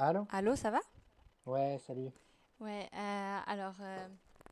[0.00, 0.26] Allô?
[0.30, 0.80] Allô, ça va?
[1.44, 2.10] Ouais, salut.
[2.60, 4.06] Ouais, euh, alors, euh,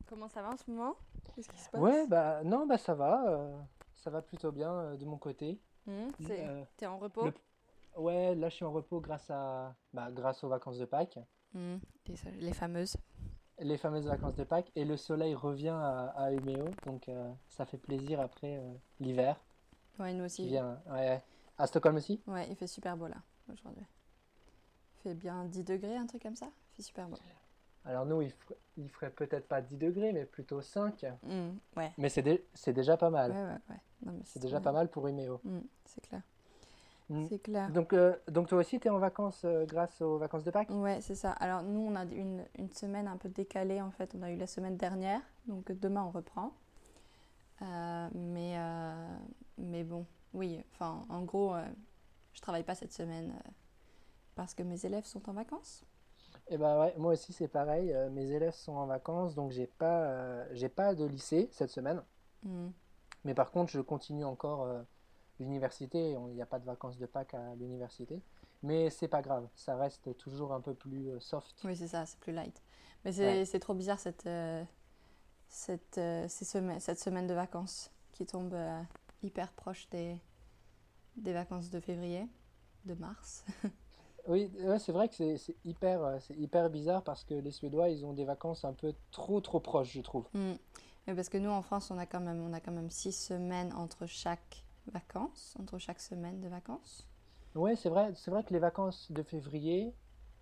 [0.09, 0.97] comment ça va en ce moment?
[1.35, 2.09] Qu'est-ce qui se Ouais, passe?
[2.09, 3.59] bah non, bah ça va, euh,
[3.95, 5.59] ça va plutôt bien euh, de mon côté.
[5.87, 6.47] Hmm, c'est...
[6.47, 7.33] Euh, T'es en le, repos?
[7.97, 11.19] ouais, là je suis en repos grâce à, bah, grâce aux vacances de Pâques,
[11.53, 12.97] Hmm, les, les fameuses.
[13.61, 17.67] les fameuses vacances de Pâques, et le soleil revient à, à Umeå, donc euh, ça
[17.67, 19.37] fait plaisir après euh, l'hiver
[19.99, 20.49] Ouais, nous qui aussi.
[20.49, 20.81] vient.
[20.87, 21.23] Ouais,
[21.59, 22.23] à Stockholm aussi?
[22.27, 23.17] Ouais, il fait super beau là,
[23.53, 23.87] aujourd'hui.
[25.03, 26.47] Fait bien 10 degrés, un truc comme ça?
[26.47, 27.17] Il fait super beau.
[27.85, 31.05] Alors nous, il, fer- il ferait peut-être pas 10 degrés, mais plutôt 5.
[31.23, 33.31] Hmm, ouais, Mais c'est dé- déjà pas mal.
[33.33, 33.77] ouais,
[34.07, 34.13] ouais.
[34.25, 34.65] C'est déjà bien.
[34.65, 35.41] pas mal pour Umeå.
[35.45, 36.23] Hmm, c'est clair.
[37.09, 37.27] Mm.
[37.29, 37.71] C'est clair.
[37.71, 40.69] Donc, euh, donc toi aussi, tu es en vacances euh, grâce aux vacances de Pâques?
[40.71, 41.33] Ouais, c'est ça.
[41.33, 44.15] Alors, nous, on a une, une semaine un peu décalée, en fait.
[44.19, 46.53] On a eu la semaine dernière, donc demain, on reprend.
[47.63, 48.59] Euh, mais,
[49.57, 50.05] mais bon,
[50.35, 51.55] oui, enfin, en gros,
[52.35, 53.33] je travaille pas cette semaine
[54.39, 55.85] parce que mes élèves sont en vacances.
[56.47, 57.93] Eh ben ouais, moi aussi c'est pareil.
[57.93, 61.71] euh, mes élèves sont en vacances, donc j'ai pas, euh, j'ai pas de lycée cette
[61.71, 62.01] semaine.
[62.45, 62.69] Hmm.
[63.25, 64.81] Mais par contre, je continue encore euh,
[65.41, 66.13] l'université.
[66.13, 68.23] Il n'y a pas de vacances de Pâques à l'université.
[68.63, 71.61] Mais c'est pas grave, ça reste toujours un peu plus soft.
[71.65, 72.63] Oui, c'est ça, c'est plus light.
[73.05, 74.29] Mais c'est trop bizarre cette,
[75.49, 78.57] cette, ces semaines, cette semaine de vacances qui tombe
[79.23, 80.17] hyper proche des,
[81.17, 82.29] des vacances de février,
[82.85, 83.45] de mars.
[84.29, 87.51] Oui, ouais, c'est vrai que c'est c'est hyper, euh, c'est hyper bizarre parce que les
[87.51, 90.29] Suédois, ils ont des vacances un peu trop trop proches, je trouve.
[90.35, 90.55] Hmm.
[91.07, 93.13] Mais parce que nous, en France, on a quand même, on a quand même six
[93.13, 97.07] semaines entre chaque vacances, entre chaque semaine de vacances.
[97.55, 99.95] Ouais, c'est vrai, c'est vrai que les vacances de février,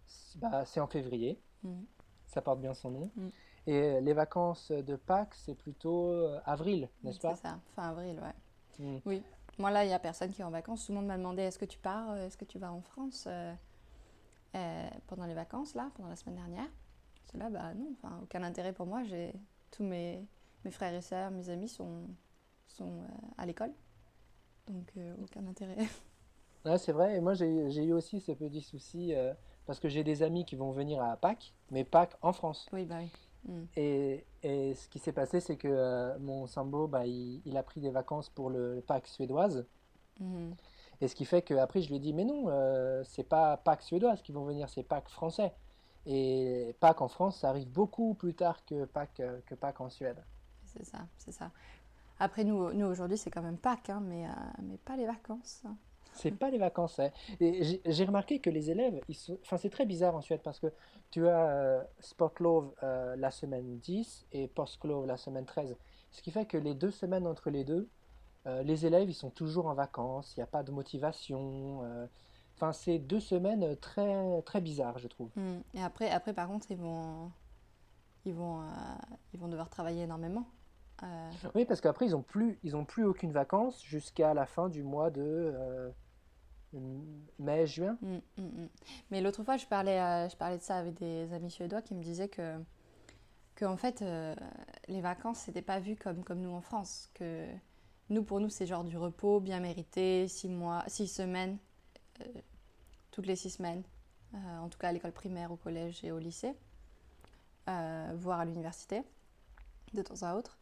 [0.07, 1.85] c'est bah, c'est en février, Hmm.
[2.27, 3.11] ça porte bien son nom.
[3.17, 3.29] Mm.
[3.67, 7.35] Et les vacances de Pâques, c'est plutôt euh, avril, n'est-ce C'est pas?
[7.35, 8.35] ça, fin avril, ouais.
[8.79, 8.99] Mm.
[9.07, 9.23] Oui.
[9.59, 10.87] Moi, là, il n'y a personne qui est en vacances.
[10.87, 12.83] Tout le monde m'a demandé est-ce que tu pars, euh, est-ce que tu vas en
[12.83, 13.53] France euh,
[14.57, 16.69] euh, pendant les vacances, là, pendant la semaine dernière.
[17.27, 19.03] C'est là, bah non, enfin, aucun intérêt pour moi.
[19.05, 19.35] J'ai
[19.71, 20.27] tous mes,
[20.65, 22.09] mes frères et sœurs, mes amis sont,
[22.67, 23.07] sont euh,
[23.39, 23.73] à l'école.
[24.69, 25.77] Donc, euh, aucun intérêt.
[26.79, 29.15] C'est vrai, et moi j'ai eu aussi ce petit souci
[29.67, 32.69] parce que j'ai des amis qui vont venir à Pâques, mais Pâques en France.
[32.73, 33.09] oui, bah oui.
[33.47, 33.67] Hmm.
[33.77, 37.81] Et, et ce qui s'est passé, c'est que mon Sambo, bah, il, il a pris
[37.81, 39.65] des vacances pour le Pâques suédoise.
[40.19, 40.57] Mhm.
[41.01, 43.83] Et ce qui fait qu'après, je lui ai dit, mais non, euh, c'est pas Pâques
[43.83, 45.53] suédoise qui vont venir, c'est Pâques français.
[46.07, 49.91] Et Pâques en France, ça arrive beaucoup plus tard que Pâques, euh, que Pâques en
[49.91, 50.23] Suède.
[50.65, 51.51] C'est ça, c'est ça.
[52.19, 54.31] Après, nous, nous aujourd'hui, c'est quand même Pâques, hein, mais, euh,
[54.63, 55.65] mais pas les vacances.
[56.17, 57.11] C'est pas les vacances, hein.
[57.41, 59.39] Et j'ai remarqué que les élèves, ils sont...
[59.43, 60.73] enfin, c'est très bizarre en Suède parce que
[61.11, 65.77] tu as euh, Sportlov euh, la semaine 10 et Påsklov la semaine 13.
[66.11, 67.89] Ce qui fait que les deux semaines entre les deux,
[68.47, 71.81] euh, les élèves, ils sont toujours en vacances, il n'y a pas de motivation.
[71.85, 72.07] euh.
[72.55, 75.29] Enfin, c'est deux semaines très, très bizarres, je trouve.
[75.37, 75.59] Hmm.
[75.75, 77.31] Et après, après, par contre, ils vont,
[78.25, 78.65] ils vont, euh,
[79.35, 80.47] ils vont devoir travailler énormément.
[81.03, 84.71] Euh, Oui, parce qu'après, ils ont plus, ils ont plus aucune vacances jusqu'à la fin
[84.71, 85.91] du mois de euh,
[87.39, 87.99] mai, juin.
[88.01, 88.69] hmm, hmm.
[89.11, 91.95] Mais l'autre fois, je parlais, euh, je parlais de ça avec des amis suédois qui
[91.95, 92.57] me disaient que,
[93.55, 94.35] que en fait, euh,
[94.89, 97.11] les vacances, c'était pas vu comme, comme nous en France.
[97.13, 97.45] Que
[98.09, 101.59] nous, pour nous, c'est genre du repos bien mérité, six mois, six semaines,
[102.21, 102.41] euh,
[103.11, 103.83] toutes les six semaines.
[104.35, 106.55] Euh, en tout cas, à l'école primaire, au collège et au lycée,
[107.69, 109.03] euh, voire à l'université,
[109.93, 110.59] de temps à autre.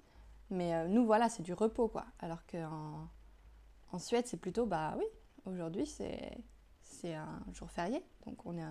[0.51, 2.07] Mais nous, voilà, c'est du repos, quoi.
[2.21, 3.09] Alors qu'en
[3.93, 5.05] en Suède, c'est plutôt, bah oui,
[5.47, 6.39] aujourd'hui, c'est
[6.83, 8.65] c'est un jour férié, donc on est,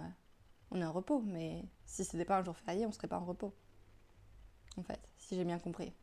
[0.71, 1.21] on est en repos.
[1.25, 3.53] Mais si c'était pas un jour férié, on serait pas en repos,
[4.77, 5.93] en fait, si j'ai bien compris.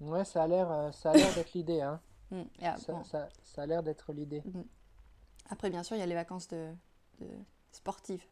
[0.00, 2.00] Ouais, ça a l'air, euh, ça a l'air d'être l'idée, hein.
[2.32, 2.42] Mm.
[2.76, 3.04] Ça, bon.
[3.04, 4.42] ça, ça a l'air d'être l'idée.
[4.44, 4.62] Mm.
[5.48, 6.72] Après, bien sûr, il y a les vacances de,
[7.20, 7.28] de
[7.70, 8.24] sportives,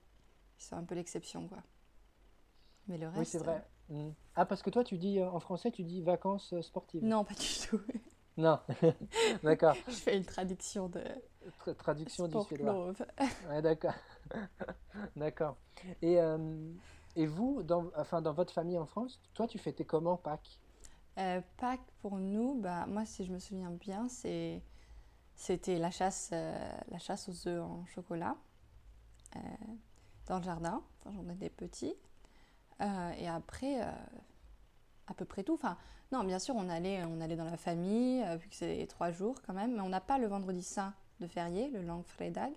[0.59, 1.59] sont un peu l'exception, quoi.
[2.89, 3.19] Mais le reste.
[3.19, 3.65] Oui, c'est vrai.
[3.89, 4.09] Mm.
[4.35, 7.05] Ah, parce que toi, tu dis, euh, en français, tu dis vacances euh, euh, sportives.
[7.05, 7.81] Non, pas du tout.
[8.37, 8.59] Non.
[9.45, 9.77] D'accord.
[9.87, 11.01] Je fais une traduction de
[11.61, 12.93] Tra- traduction du suédois.
[13.49, 13.95] Ouais, d'accord.
[15.15, 15.57] D'accord.
[16.03, 16.73] Et, euh,
[17.15, 20.59] et vous, dans, enfin, dans votre famille en France, toi, tu fêtais comment Pâques?
[21.19, 26.73] Euh, Pâques pour nous, bah, moi si je me souviens bien, c'était la chasse, euh,
[26.89, 28.37] la chasse aux œufs en chocolat
[29.37, 29.41] euh,
[30.27, 31.95] dans le jardin, quand j'en étais petit.
[32.81, 33.81] Euh, et après,
[35.07, 35.55] à peu près tout.
[35.55, 35.77] Enfin,
[36.11, 39.41] non, bien sûr, on allait, on allait dans la famille, vu que c'est trois jours
[39.47, 42.53] quand même, mais on n'a pas le vendredi saint de férié, le langfredag.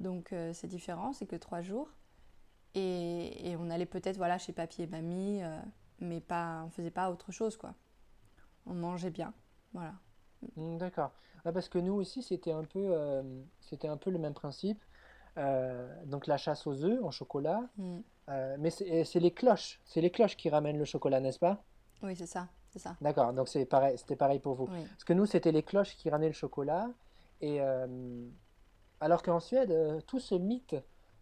[0.00, 1.90] Donc c'est différent, c'est que trois jours.
[2.74, 5.42] Et, et on allait peut-être voilà, chez papy et mamie,
[6.00, 7.74] mais pas, on faisait pas autre chose, quoi.
[8.66, 9.32] On mangeait bien,
[9.72, 9.94] voilà.
[10.56, 11.12] Mm, D'accord.
[11.44, 13.22] Ah, parce que nous aussi, c'était un peu, euh,
[13.60, 14.82] c'était un peu le même principe.
[15.36, 17.62] Euh, donc la chasse aux œufs en chocolat.
[17.76, 17.98] Mm.
[18.28, 19.80] Euh, mais c'est les cloches.
[19.86, 21.62] C'est les cloches qui ramènent le chocolat, n'est-ce pas?
[22.02, 22.96] Oui, c'est ça, c'est ça.
[23.00, 24.68] D'accord, donc c'est pareil, c'était pareil pour vous.
[24.70, 24.84] Oui.
[24.90, 26.90] Parce que nous, c'était les cloches qui ramenaient le chocolat.
[27.40, 27.60] Et
[29.00, 30.76] alors qu'en Suède, tout ce mythe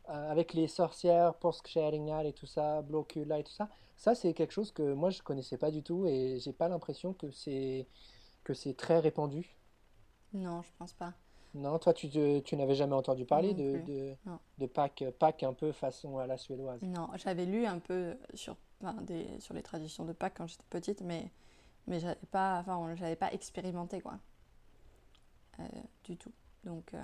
[0.07, 4.73] avec les sorcières, påskkärringar et tout ça, Blåkulla et tout ça, ça c'est quelque chose
[4.73, 7.87] que moi je connaissais pas du tout et j'ai pas l'impression que c'est
[8.45, 9.57] que c'est très répandu.
[10.33, 11.15] Non, je pense pas.
[11.55, 14.17] Non, toi tu, tu n'avais jamais entendu parler Non de, de,
[14.59, 16.81] de Pâques, Pâques un peu façon à la suédoise?
[16.83, 20.65] Non, j'avais lu un peu sur, enfin, des, sur les traditions de Pâques quand j'étais
[20.69, 21.31] petite, mais,
[21.87, 24.19] mais j'avais pas, enfin, j'avais pas expérimenté, quoi.
[25.61, 25.65] Euh,
[26.05, 26.33] du tout.
[26.65, 26.99] Donc, euh,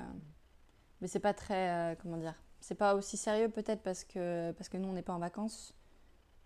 [1.01, 4.69] mais c'est pas très, euh, comment dire, c'est pas aussi sérieux peut-être parce que, parce
[4.69, 5.75] que nous on n'est pas en vacances.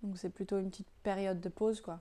[0.07, 2.01] Donc c'est plutôt une petite période de pause, quoi.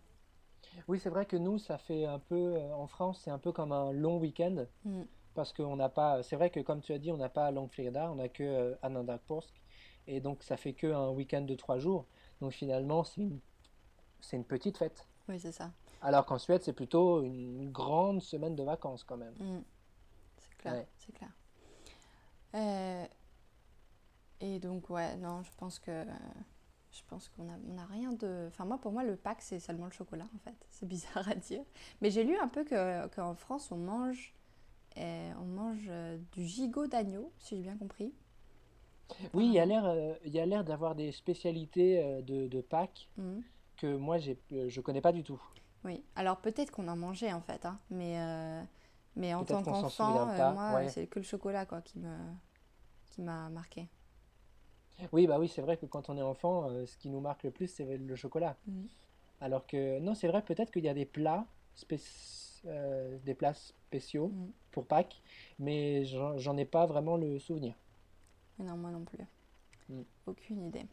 [0.88, 3.52] Oui, c'est vrai que nous, ça fait un peu, euh, en France, c'est un peu
[3.52, 4.66] comme un long week-end.
[4.84, 5.02] Mm.
[5.34, 8.12] Parce qu'on n'a pas, c'est vrai que comme tu as dit, on n'a pas Långfredag,
[8.12, 9.40] on n'a que euh.
[10.07, 12.06] Et donc ça fait que un week-end de trois jours.
[12.42, 13.40] Donc finalement, c'est une,
[14.22, 15.08] c'est une petite fête.
[15.28, 15.72] Oui, c'est ça.
[16.01, 19.34] Alors qu'en Suède, c'est plutôt une grande semaine de vacances quand même.
[19.40, 19.63] Mm.
[20.38, 20.88] C'est clair, Ouais.
[21.00, 21.31] c'est clair.
[22.54, 23.06] Euh,
[24.42, 26.06] et donc, ouais, non, je pense que
[26.95, 28.45] je pense qu'on a, on a rien de.
[28.47, 30.56] Enfin, moi, pour moi, le Pâques, c'est seulement le chocolat, en fait.
[30.69, 31.62] C'est bizarre à dire.
[32.01, 34.33] Mais j'ai lu un peu que, qu'en France, on mange,
[34.97, 38.13] euh, on mange euh, du gigot d'agneau, si j'ai bien compris.
[39.33, 43.44] Oui, il y a l'air, euh, l'air d'avoir des spécialités euh, de, de Pâques Mhm.
[43.77, 45.41] que moi, je connais pas du tout.
[45.83, 48.18] Oui, alors peut-être qu'on en mangeait, en fait, hein, mais,
[49.15, 50.89] mais en tant qu'enfant, moi, ouais.
[50.89, 52.15] c'est que le chocolat, quoi, qui me,
[53.12, 53.88] qui m'a marqué.
[55.12, 57.44] Oui, bah oui, c'est vrai que quand on est enfant, euh, ce qui nous marque
[57.44, 58.56] le plus, c'est le chocolat.
[58.68, 58.88] Mhm.
[59.42, 61.45] Alors que non, c'est vrai, peut-être qu'il y a des plats,
[61.77, 64.51] spéc- euh, des plats spéciaux Mhm.
[64.71, 65.21] pour Pâques,
[65.59, 67.75] mais j'en j'en ai pas vraiment le souvenir.
[68.57, 69.19] Mais Non, moi non plus.
[69.89, 70.01] Mm.
[70.27, 70.86] Aucune idée.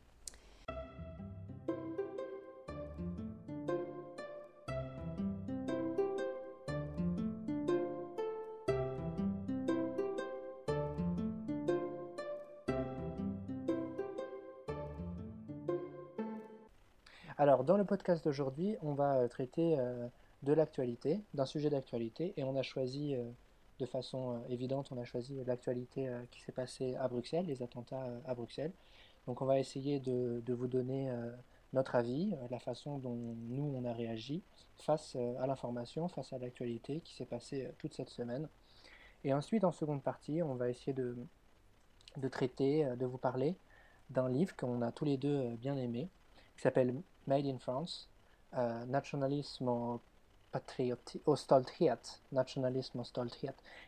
[17.65, 20.09] Dans le podcast d'aujourd'hui, on va euh, traiter euh,
[20.43, 23.23] de l'actualité, d'un sujet d'actualité, et on a choisi, euh,
[23.79, 28.35] de façon évidente, on a choisi l'actualité qui s'est passée à Bruxelles, les attentats à
[28.35, 28.73] Bruxelles.
[29.27, 31.13] Donc, on va essayer de, vous donner
[31.73, 33.17] notre avis, la façon dont
[33.49, 34.43] nous, on a réagi
[34.77, 38.49] face à l'information, face à l'actualité qui s'est passée toute cette semaine.
[39.25, 41.17] Et ensuite, en seconde partie, on va essayer de,
[42.31, 43.57] traiter, de vous parler
[44.11, 46.09] d'un livre qu'on a tous les deux bien aimé,
[46.57, 46.95] qui s'appelle
[47.27, 48.09] Made in France,
[48.55, 50.01] euh, Nationalisme och.
[52.31, 53.07] Nationalisme och.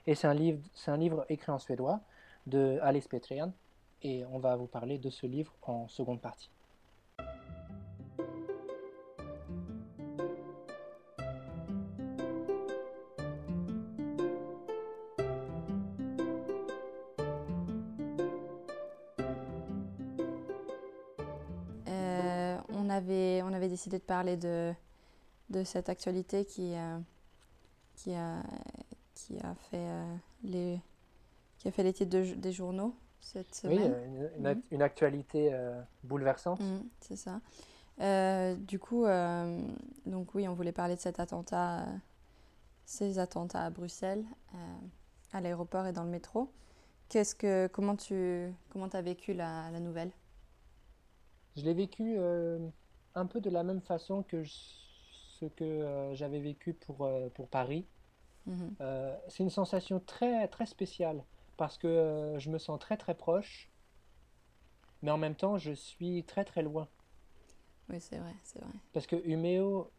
[0.07, 2.01] Et c'est un livre, c'est un livre écrit en suédois
[2.47, 3.53] de Alice Petrian,
[4.03, 6.51] et on va vous parler de ce livre en seconde partie.
[23.85, 24.73] Décidé de parler de,
[25.51, 26.99] de cette actualité qui, euh,
[27.97, 28.43] qui, a,
[29.15, 30.81] qui a fait euh, les
[31.59, 33.95] qui a fait les titres de- des journaux cette Oui, semaine.
[34.07, 34.63] une, une, Mhm.
[34.71, 36.61] une actualité euh, bouleversante.
[36.61, 37.41] Mhm, c'est ça.
[38.57, 39.05] Du coup,
[40.07, 41.87] donc oui, on voulait parler de cet attentat,
[42.87, 44.25] ces attentats à Bruxelles,
[45.33, 46.51] à l'aéroport et dans le métro.
[47.09, 50.11] Qu'est-ce que, comment tu, comment as vécu la, la nouvelle?
[51.57, 52.17] Je l'ai vécu
[53.15, 54.53] un peu de la même façon que je-
[55.41, 57.87] ce que euh, j'avais vécu pour, euh, pour Paris.
[58.47, 58.77] Mhm.
[58.81, 61.25] Euh, c'est une sensation très très spéciale
[61.57, 63.71] parce que je me sens très très proche,
[65.03, 66.89] mais en même temps je suis très très loin.
[67.91, 68.73] Oui, c'est vrai, c'est vrai.
[68.93, 69.91] Parce que Umeå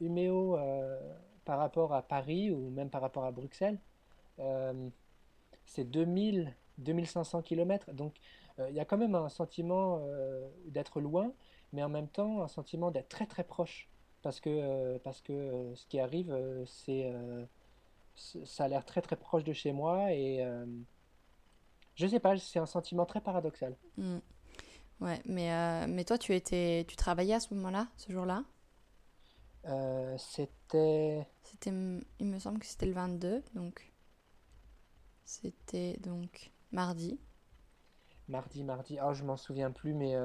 [0.57, 1.13] euh,
[1.45, 3.79] par rapport à Paris ou même par rapport à Bruxelles,
[5.65, 7.91] c'est 2000, 2500 kilomètres.
[7.93, 8.15] Donc
[8.69, 10.01] il y a quand même un sentiment
[10.67, 11.31] d'être loin,
[11.75, 13.89] mais en même temps un sentiment d'être très très proche.
[14.21, 17.13] Parce que, euh, parce que euh, ce qui arrive, euh, c'est,
[18.15, 20.43] ça a l'air très très proche de chez moi et
[21.93, 23.75] je sais pas, c'est un sentiment très paradoxal.
[23.97, 24.17] Mm.
[25.01, 28.43] Ouais, mais, mais toi, tu étais, tu travaillais à ce moment-là, ce jour-là?
[30.17, 31.71] C'était C'était,
[32.19, 33.91] il me semble que c'était le 22, donc
[35.25, 37.19] c'était donc mardi.
[38.27, 38.97] Mardi, mardi.
[38.99, 40.15] Ah, je m'en souviens plus, mais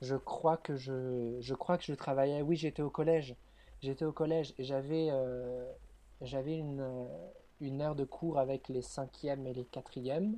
[0.00, 2.42] je crois que je, je crois que je travaillais.
[2.42, 3.34] Oui, j'étais au collège.
[3.80, 5.64] J'étais au collège et j'avais euh,
[6.20, 7.04] j'avais une, euh,
[7.60, 10.36] une heure de cours avec les cinquièmes et les quatrièmes.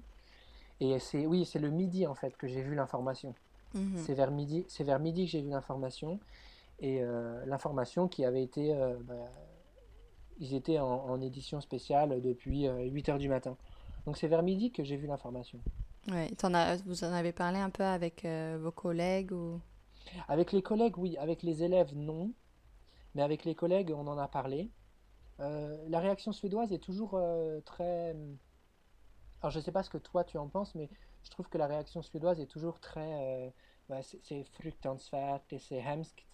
[0.81, 3.35] Et c'est oui, c'est le midi en fait que j'ai vu l'information.
[3.75, 3.97] Mhm.
[3.97, 6.19] C'est vers midi, c'est vers midi que j'ai vu l'information
[6.81, 9.15] et euh, l'information qui avait été, euh, bah,
[10.39, 13.57] ils étaient en, en édition spéciale depuis 8 heures du matin.
[14.07, 15.61] Donc c'est vers midi que j'ai vu l'information.
[16.11, 19.61] Ouais, as, vous en avez parlé un peu avec euh, vos collègues ou...
[20.27, 21.17] Avec les collègues, oui.
[21.19, 22.33] Avec les élèves, non.
[23.15, 24.71] Mais avec les collègues, on en a parlé.
[25.39, 28.17] Euh, la réaction suédoise est toujours euh, très...
[29.41, 30.91] Alors je ne sais pas ce que toi tu en penses, mais
[31.23, 33.55] je trouve que la réaction suédoise est toujours très...
[34.03, 36.27] c'est c'est fruktansvärt et c'est hemskt.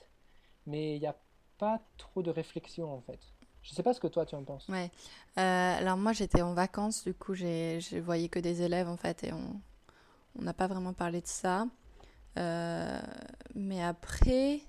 [0.67, 1.17] Mais il n'y a
[1.59, 3.21] pas trop de réflexion en fait.
[3.67, 4.69] Je sais pas ce que toi tu en penses.
[4.69, 4.91] Ouais.
[5.39, 9.25] Euh, alors moi j'étais en vacances, du coup je voyais que des élèves en fait
[9.25, 9.61] et on
[10.41, 11.67] n'a pas vraiment parlé de ça.
[12.39, 13.01] Euh,
[13.55, 14.61] mais après,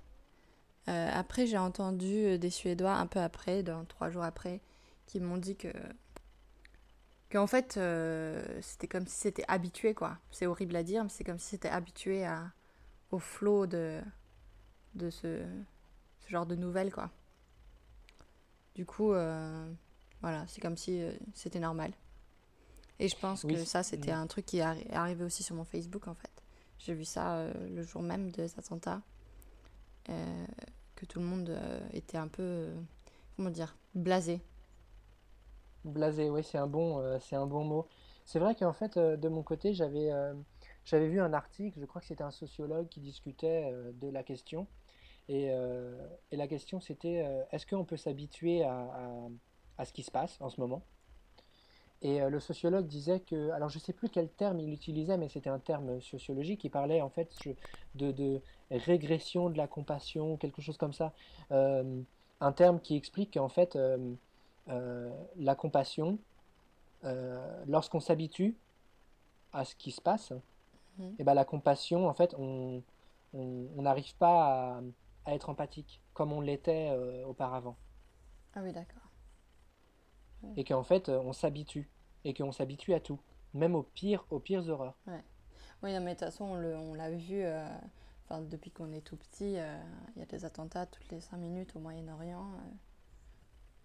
[0.89, 4.61] euh, après j'ai entendu des Suédois un peu après, dans trois jours après,
[5.05, 5.71] qui m'ont dit que
[7.29, 7.79] qu'en fait
[8.61, 10.17] c'était comme si c'était habitué quoi.
[10.31, 12.51] C'est horrible à dire, mais c'est comme si c'était habitué à,
[13.11, 14.01] au flot de
[14.95, 15.43] de ce,
[16.19, 17.11] ce genre de nouvelles quoi.
[18.77, 19.73] Du coup, euh,
[20.21, 21.93] voilà, c'est comme si euh, c'était normal.
[22.99, 25.55] Et je pense Oui, que ça, c'était un truc qui est arri- arrivé aussi sur
[25.55, 26.31] mon Facebook, en fait.
[26.79, 29.01] J'ai vu ça euh, le jour même des attentats,
[30.95, 31.57] que tout le monde
[31.93, 32.67] était un peu,
[33.35, 34.41] comment dire, blasé.
[35.85, 37.87] Blasé, oui, c'est un bon, c'est un bon mot.
[38.25, 40.11] C'est vrai qu'en fait, de mon côté, j'avais
[40.85, 44.67] j'avais vu un article, je crois que c'était un sociologue qui discutait de la question.
[45.29, 49.27] Et, euh, et la question, c'était euh, est-ce qu'on peut s'habituer à, à-
[49.77, 50.81] à ce qui se passe en ce moment?
[52.01, 55.29] Et euh, le sociologue disait que, alors je sais plus quel terme il utilisait, mais
[55.29, 57.29] c'était un terme sociologique qui parlait en fait
[57.95, 58.39] de, de
[58.71, 61.13] régression de la compassion, quelque chose comme ça.
[62.39, 63.77] Un terme qui explique qu'en fait,
[64.67, 66.19] la compassion,
[67.03, 68.55] euh, lorsqu'on s'habitue
[69.53, 70.33] à ce qui se passe,
[70.99, 71.15] Mhm.
[71.19, 72.81] et ben la compassion, en fait, on
[73.33, 74.81] on- on n'arrive pas à,
[75.27, 77.77] à être empathique comme on l'était euh, auparavant.
[78.55, 79.11] Ah oui, d'accord.
[80.55, 81.89] Et qu'en fait, euh, on s'habitue.
[82.23, 83.19] Et qu'on s'habitue à tout.
[83.53, 84.97] Même aux pires, aux pires horreurs.
[85.83, 87.67] Oui, non, mais de toute façon, on l'a vu, euh,
[88.49, 89.77] depuis qu'on est tout petit, euh,
[90.15, 92.51] il y a des attentats toutes les cinq minutes au Moyen-Orient.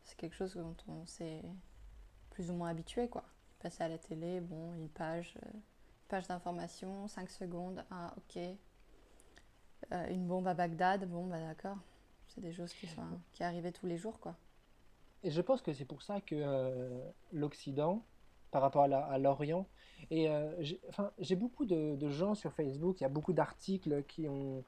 [0.04, 1.42] c'est quelque chose dont on s'est
[2.30, 3.24] plus ou moins habitué, quoi.
[3.60, 5.38] Passer à la télé, bon, une page,
[6.08, 8.42] page d'information, 5 secondes, ah, ok.
[9.90, 11.78] Euh, une bombe à Bagdad, bon, bah d'accord.
[12.28, 14.36] C'est des choses qui, sont, qui arrivaient tous les jours, quoi.
[15.24, 18.04] Et je pense que c'est pour ça que euh, l'Occident,
[18.50, 19.66] par rapport à l'Orient,
[20.10, 20.50] et euh,
[21.18, 24.64] j'ai, beaucoup de, gens sur Facebook, il y a beaucoup d'articles qui ont,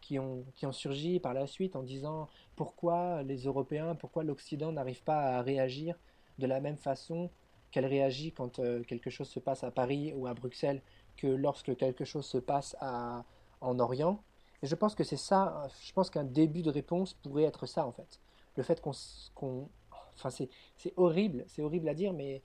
[0.00, 4.72] qui ont, qui ont surgi par la suite en disant pourquoi les Européens, pourquoi l'Occident
[4.72, 5.96] n'arrive pas à réagir
[6.38, 7.30] de la même façon
[7.70, 10.80] qu'elle réagit quand euh, quelque chose se passe à Paris ou à Bruxelles
[11.16, 14.22] que lorsque quelque chose se passe en Orient.
[14.62, 17.86] Et je pense que c'est ça, je pense qu'un début de réponse pourrait être ça
[17.86, 18.20] en fait.
[18.56, 18.90] Le fait qu'on,
[19.34, 19.68] qu'on,
[20.16, 20.48] enfin c'est,
[20.96, 22.42] horrible, c'est horrible à dire, mais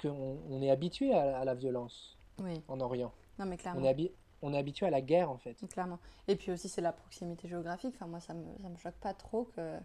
[0.00, 3.12] qu'on on est habitué à, à la violence Oui, en Orient.
[3.38, 3.84] non, mais On clairement.
[3.84, 5.56] est, habi- on est habitué à la guerre en fait.
[5.72, 5.98] Clairement.
[6.28, 7.94] Et puis aussi, c'est la proximité géographique.
[7.96, 9.78] Enfin, moi, ça me, ça me choque pas trop que,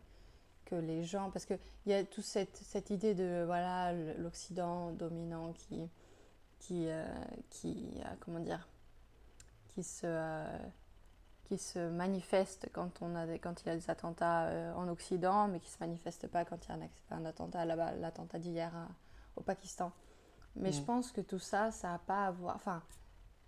[0.66, 1.32] que les gens.
[1.32, 5.88] Parce qu'il y a toute cette, cette idée de voilà l'Occident dominant qui.
[6.60, 7.06] qui, euh,
[7.50, 8.68] qui euh, comment dire
[9.70, 10.58] qui se, euh,
[11.50, 14.88] qui se manifeste quand, on a des- quand il y a des attentats euh, en
[14.88, 18.38] Occident, mais qui ne se manifeste pas quand il y a un, attentat là-bas, l'attentat
[18.38, 18.88] d'hier à-
[19.36, 19.92] au Pakistan.
[20.56, 20.86] Mais je Mm.
[20.86, 22.56] pense que tout ça, ça n'a pas à voir.
[22.56, 22.84] Enfin,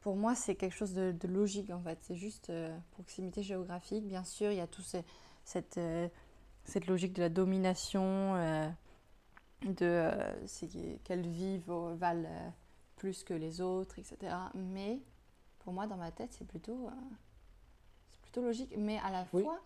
[0.01, 2.00] pour moi, c'est quelque chose de, de logique en fait.
[2.01, 4.08] C'est juste euh, proximité géographique.
[4.08, 5.05] Bien sûr, il y a tout ces-
[5.46, 6.10] cette, euh,
[6.65, 8.36] cette logique de la domination,
[9.62, 10.10] de
[11.27, 12.51] vivent, au- valent
[12.96, 14.36] plus que les autres, etc.
[14.55, 15.00] Mais
[15.60, 16.89] pour moi, dans ma tête, c'est plutôt,
[18.31, 18.73] plutôt logique.
[18.77, 19.59] Mais à la Oui, fois,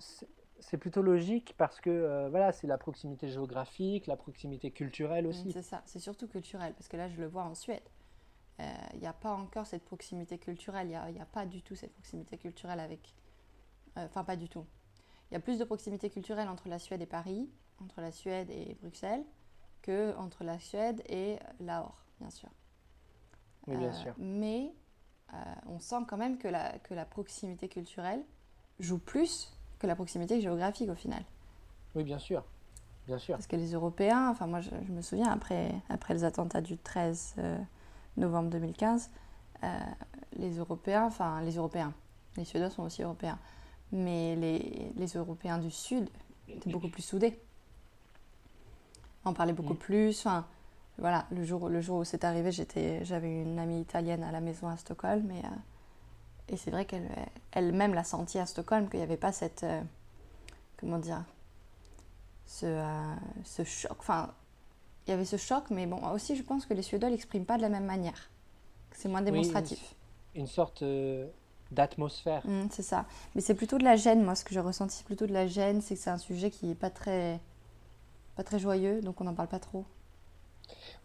[0.59, 5.51] c'est plutôt logique parce que euh, voilà, c'est la proximité géographique, la proximité culturelle aussi.
[5.51, 7.83] C'est ça, c'est surtout culturel, parce que là, je le vois en Suède.
[8.59, 11.75] Euh, Il n'y a pas encore cette proximité culturelle, il n'y a, pas du tout
[11.75, 13.13] cette proximité culturelle avec...
[13.97, 14.65] euh, Enfin, pas du tout.
[15.29, 17.49] Il y a plus de proximité culturelle entre la Suède et Paris,
[17.83, 19.23] entre la Suède et Bruxelles,
[19.81, 22.49] que entre la Suède et Lahore, bien sûr.
[23.67, 24.15] Oui, bien Euh, sûr.
[24.17, 24.73] Mais
[25.33, 28.23] euh, on sent quand même que la, que la proximité culturelle
[28.79, 31.23] joue plus que la proximité géographique au final.
[31.95, 32.43] Oui, bien sûr.
[33.07, 33.35] Bien sûr.
[33.35, 36.77] Parce que les Européens, enfin moi je, je me souviens après, après les attentats du
[36.77, 37.57] 13 euh,
[38.17, 39.11] novembre 2015,
[39.63, 39.67] euh,
[40.37, 41.93] les Européens, enfin les Européens,
[42.37, 43.37] les Suédois sont aussi Européens,
[43.91, 46.09] mais les, les Européens du Sud
[46.49, 47.39] étaient beaucoup plus soudés.
[49.23, 49.77] On parlait beaucoup Mm.
[49.77, 50.45] plus, enfin
[50.97, 54.39] voilà, le jour, le jour où c'est arrivé, j'étais, j'avais une amie italienne à la
[54.41, 55.29] maison à Stockholm.
[55.31, 55.49] Et, euh,
[56.49, 57.09] et c'est vrai qu'elle
[57.51, 59.63] elle-même l'a senti à Stockholm qu'il n'y avait pas cette.
[59.63, 59.81] euh,
[60.77, 61.23] comment dire
[62.45, 63.91] ce, euh, ce choc.
[63.99, 64.33] Enfin,
[65.07, 67.57] il y avait ce choc, mais bon, aussi, je pense que les Suédois l'expriment pas
[67.57, 68.29] de la même manière.
[68.91, 69.95] C'est moins Oui, démonstratif.
[70.35, 71.27] Une sorte euh,
[71.71, 72.45] d'atmosphère.
[72.47, 73.05] Mm, c'est ça.
[73.33, 75.81] Mais c'est plutôt de la gêne, moi, ce que j'ai ressenti, plutôt de la gêne,
[75.81, 77.39] c'est que c'est un sujet qui est pas très,
[78.35, 79.85] pas très joyeux, donc on n'en parle pas trop.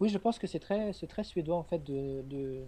[0.01, 2.65] Oui, je pense que c'est très, c'est très suédois en fait de, de,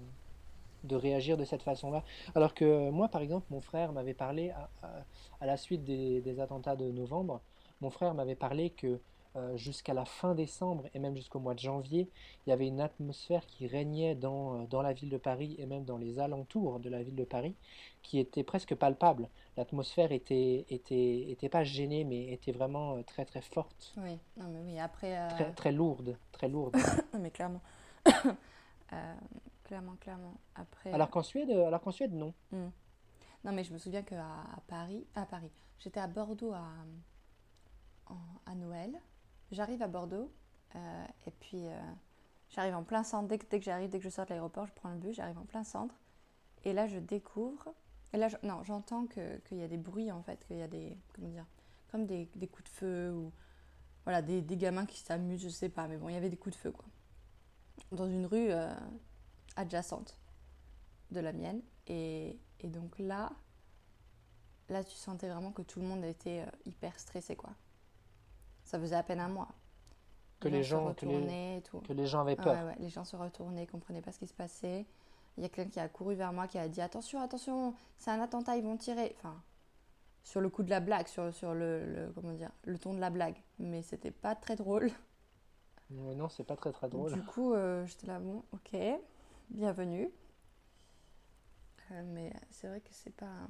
[0.85, 2.03] de réagir de cette façon-là.
[2.35, 5.05] Alors que euh, moi, par exemple, mon frère m'avait parlé à, à-
[5.41, 7.41] à la suite des, des attentats de novembre,
[7.81, 9.01] mon frère m'avait parlé que
[9.35, 12.07] euh, jusqu'à la fin décembre et même jusqu'au mois de janvier,
[12.47, 15.65] il y avait une atmosphère qui régnait dans, euh, dans la ville de Paris et
[15.65, 17.55] même dans les alentours de la ville de Paris
[18.03, 19.29] qui était presque palpable.
[19.57, 24.61] L'atmosphère était, était, était pas gênée, mais était vraiment très très forte, Oui, non, mais
[24.75, 25.17] oui, après.
[25.19, 26.77] euh, très, très lourde, très lourde.
[27.19, 27.61] mais clairement.
[28.93, 29.15] Euh,
[29.65, 30.35] clairement, clairement.
[30.55, 30.93] Après.
[30.93, 32.35] Alors qu'en Suède, alors qu'en Suède, non.
[32.53, 32.69] mm.
[33.45, 36.65] Non, mais je me souviens qu'à à Paris, à Paris, j'étais à Bordeaux à,
[38.47, 39.01] à Noël.
[39.51, 40.31] J'arrive à Bordeaux
[40.77, 41.79] euh, et puis euh,
[42.51, 43.29] j'arrive en plein centre.
[43.29, 45.17] Dès que, dès que j'arrive, dès que je sors de l'aéroport, je prends le bus,
[45.17, 45.95] j'arrive en plein centre.
[46.65, 47.75] Et là, je découvre.
[48.13, 50.63] Et là, je- non, j'entends que- qu'il y a des bruits en fait, qu'il y
[50.63, 50.97] a des.
[51.15, 51.47] Comment dire
[51.91, 53.33] Comme des, des coups de feu ou.
[54.05, 55.87] Voilà, des, des gamins qui s'amusent, je sais pas.
[55.89, 56.85] Mais bon, il y avait des coups de feu quoi.
[57.93, 58.73] Dans une rue euh,
[59.57, 60.19] adjacente
[61.11, 61.63] de la mienne.
[61.87, 63.31] Et, et donc là,
[64.69, 67.51] là, tu sentais vraiment que tout le monde était euh, hyper stressé, quoi.
[68.65, 69.49] Ça faisait à peine un mois.
[70.41, 71.81] Que les gens, se que les, retournaient et tout.
[71.81, 72.55] que les gens avaient Ah peur.
[72.55, 74.87] ouais, ouais, les gens se retournaient, comprenaient pas ce qui se passait.
[75.37, 78.11] Il y a quelqu'un qui a couru vers moi, qui a dit attention, attention, c'est
[78.11, 79.15] un attentat, ils vont tirer.
[79.19, 79.41] Enfin,
[80.25, 83.01] sur le coup de la blague, sur, sur le, le- comment dire, le ton de
[83.01, 83.37] la blague.
[83.59, 84.91] Mais c'était pas très drôle.
[85.91, 87.13] Ouais, non, c'est pas très très drôle.
[87.13, 88.77] Du coup, euh, j'étais là, bon, ok,
[89.53, 90.11] bienvenue.
[91.91, 93.47] Euh, mais c'est vrai que c'est pas.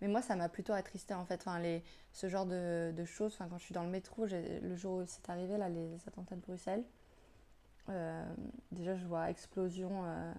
[0.00, 1.40] Mais moi, ça m'a plutôt attristé en fait.
[1.40, 4.76] Enfin, les, ce genre de, de choses, enfin, quand je suis dans le métro, le
[4.76, 6.84] jour où c'est arrivé, là, les attentats de Bruxelles,
[7.88, 8.34] euh,
[8.72, 10.32] déjà je vois explosion, euh,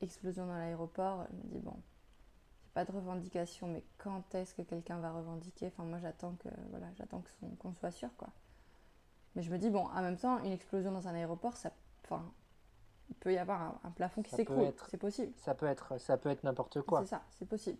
[0.00, 1.26] explosion dans l'aéroport.
[1.30, 1.76] Je me dis, bon,
[2.62, 5.68] j'ai pas de revendication, mais quand est-ce que quelqu'un va revendiquer?
[5.68, 7.22] Enfin, moi, j'attends que, voilà, j'attends
[7.58, 8.30] qu'on soit sûr, quoi.
[9.36, 11.70] Mais je me dis, bon, en même temps, une explosion dans un aéroport, ça,
[12.04, 12.32] enfin,
[13.10, 14.72] il peut y avoir un, un plafond qui s'écroule.
[14.88, 15.32] C'est possible.
[15.36, 17.00] Ça peut être, ça peut être n'importe quoi.
[17.00, 17.78] C'est ça, c'est possible.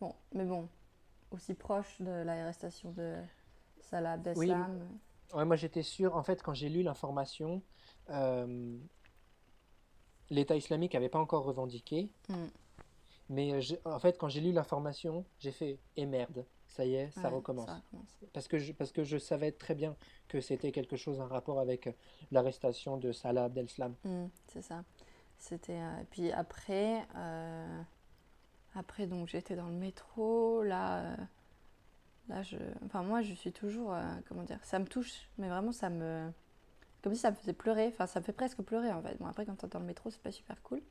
[0.00, 0.68] Bon, mais bon,
[1.32, 3.16] aussi proche de l'arrestation de
[3.80, 4.86] Salah Abdeslam.
[5.34, 7.60] Ouais, moi j'étais sûr, en fait, quand j'ai lu l'information,
[8.10, 8.78] euh,
[10.30, 12.34] l'État islamique n'avait pas encore revendiqué, Mm.
[13.30, 17.10] mais euh, en fait, quand j'ai lu l'information, j'ai fait et merde, ça y est,
[17.12, 17.66] ça Ouais, recommence.
[17.66, 18.18] ça recommence.
[18.32, 19.96] Parce que je, parce que je savais très bien
[20.28, 21.92] que c'était quelque chose en rapport avec euh,
[22.30, 23.94] l'arrestation de Salah Abdeslam.
[24.04, 24.84] Mm, c'est ça.
[25.38, 25.78] C'était.
[25.80, 27.82] euh, puis après, euh,
[28.74, 30.62] après donc j'étais dans le métro.
[30.62, 31.16] Là, euh,
[32.28, 32.56] là je.
[32.84, 33.94] Enfin moi, je suis toujours.
[34.28, 36.30] comment dire Ça me touche, mais vraiment ça me.
[37.02, 37.86] Comme si ça me faisait pleurer.
[37.88, 39.16] Enfin, ça me fait presque pleurer en fait.
[39.18, 40.82] Bon après, quand t'es dans le métro, c'est pas super cool.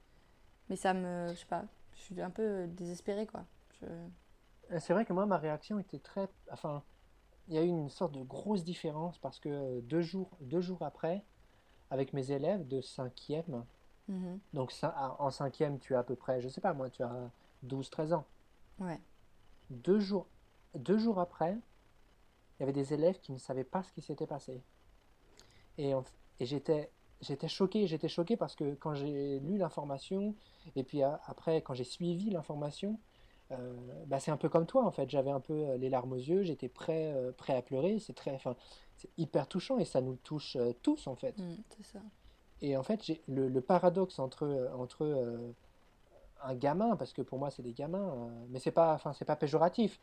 [0.70, 1.28] Mais ça me.
[1.30, 1.66] Je sais pas.
[1.96, 3.46] Je suis un peu désespérée quoi.
[3.82, 3.86] Je...
[4.72, 6.28] Euh, C'est vrai que moi, ma réaction était très...
[6.52, 6.84] Enfin,
[7.48, 10.62] il y a eu une sorte de grosse différence parce que euh, deux jours, deux
[10.62, 11.24] jours après,
[11.92, 13.66] avec mes élèves de cinquième,
[14.10, 14.40] Mhm.
[14.54, 17.30] donc ah, en cinquième, tu as à peu près, je sais pas moi, tu as
[17.64, 18.26] 12-13 ans.
[18.80, 19.00] Ouais.
[19.70, 20.28] Deux jours,
[20.76, 21.58] deux jours après,
[22.60, 24.62] il y avait des élèves qui ne savaient pas ce qui s'était passé.
[25.78, 25.94] Et,
[26.40, 26.90] et j'étais,
[27.22, 30.36] j'étais choqué, j'étais choqué parce que quand j'ai lu l'information,
[30.76, 33.00] et puis a- après, quand j'ai suivi l'information,
[33.52, 33.74] euh,
[34.08, 35.10] bah, c'est un peu comme toi en fait.
[35.10, 38.00] J'avais un peu euh, les larmes aux yeux, j'étais prêt, euh, prêt à pleurer.
[38.00, 38.56] C'est très, enfin,
[38.96, 41.38] c'est hyper touchant et ça nous touche euh, tous en fait.
[41.38, 42.00] Mm, c'est ça.
[42.62, 45.54] Et en fait, j'ai le, le paradoxe entre, entre
[46.42, 49.36] un gamin, parce que pour moi c'est des gamins, mais c'est pas, enfin, c'est pas
[49.36, 50.00] péjoratif,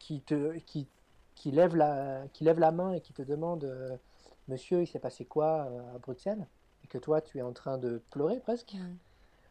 [0.00, 0.88] qui te, qui,
[1.36, 4.00] qui lève la, qui lève la main et qui te demande,
[4.48, 6.48] Monsieur, il s'est passé quoi à Bruxelles?
[6.82, 8.74] Et que toi tu es en train de pleurer presque.
[8.74, 8.96] Mm.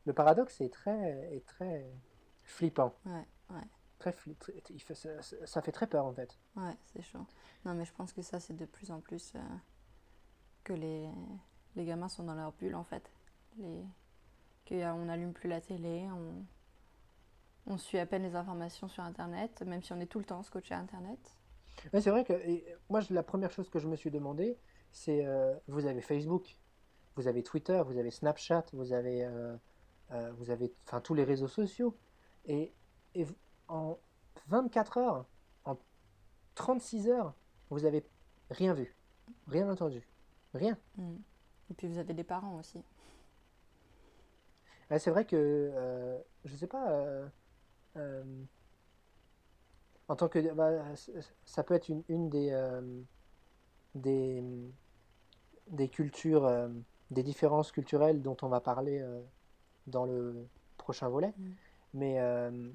[0.05, 1.85] Le paradoxe est très, est très
[2.51, 2.93] flippant.
[3.05, 3.61] Ouais, ouais.
[3.99, 4.95] Très fli- très- il fait-
[5.45, 6.37] ça, fait très peur en fait.
[6.55, 7.25] Ouais, c'est chaud.
[7.65, 9.39] Non, mais je pense que ça, c'est de plus en plus euh,
[10.63, 11.07] que les,
[11.75, 13.11] les gamins sont dans leur bulle, en fait.
[13.57, 13.83] Les,
[14.67, 16.45] qu'on n'allume plus la télé, on,
[17.73, 20.41] on suit à peine les informations sur Internet, même si on est tout le temps
[20.43, 21.19] scotché à Internet.
[21.93, 22.33] Mais c'est vrai que
[22.89, 24.57] moi, la première chose que je me suis demandé,
[24.91, 26.57] c'est euh, vous avez Facebook,
[27.15, 29.55] vous avez Twitter, vous avez Snapchat, vous avez, euh,
[30.11, 31.95] euh, vous avez enfin, tous les réseaux sociaux.
[32.45, 32.73] Et,
[33.67, 33.97] en
[34.47, 35.25] 24 heures,
[35.65, 35.77] en
[36.55, 37.33] 36 heures,
[37.69, 38.05] vous avez
[38.49, 38.95] rien vu,
[39.47, 40.05] rien entendu.
[40.53, 40.77] Rien.
[40.97, 41.15] Mm.
[41.69, 42.83] Et puis vous avez des parents aussi.
[44.89, 47.25] Ouais, c'est vrai que, euh, je sais pas, euh,
[47.95, 48.23] euh,
[50.09, 50.83] en tant que, bah,
[51.45, 53.01] ça peut être une, une des, euh,
[53.95, 54.43] des,
[55.67, 56.69] des cultures,
[57.09, 59.01] des différences culturelles dont on va parler
[59.87, 60.45] dans le
[60.77, 61.51] prochain volet, Mm.
[61.93, 62.69] Mais euh,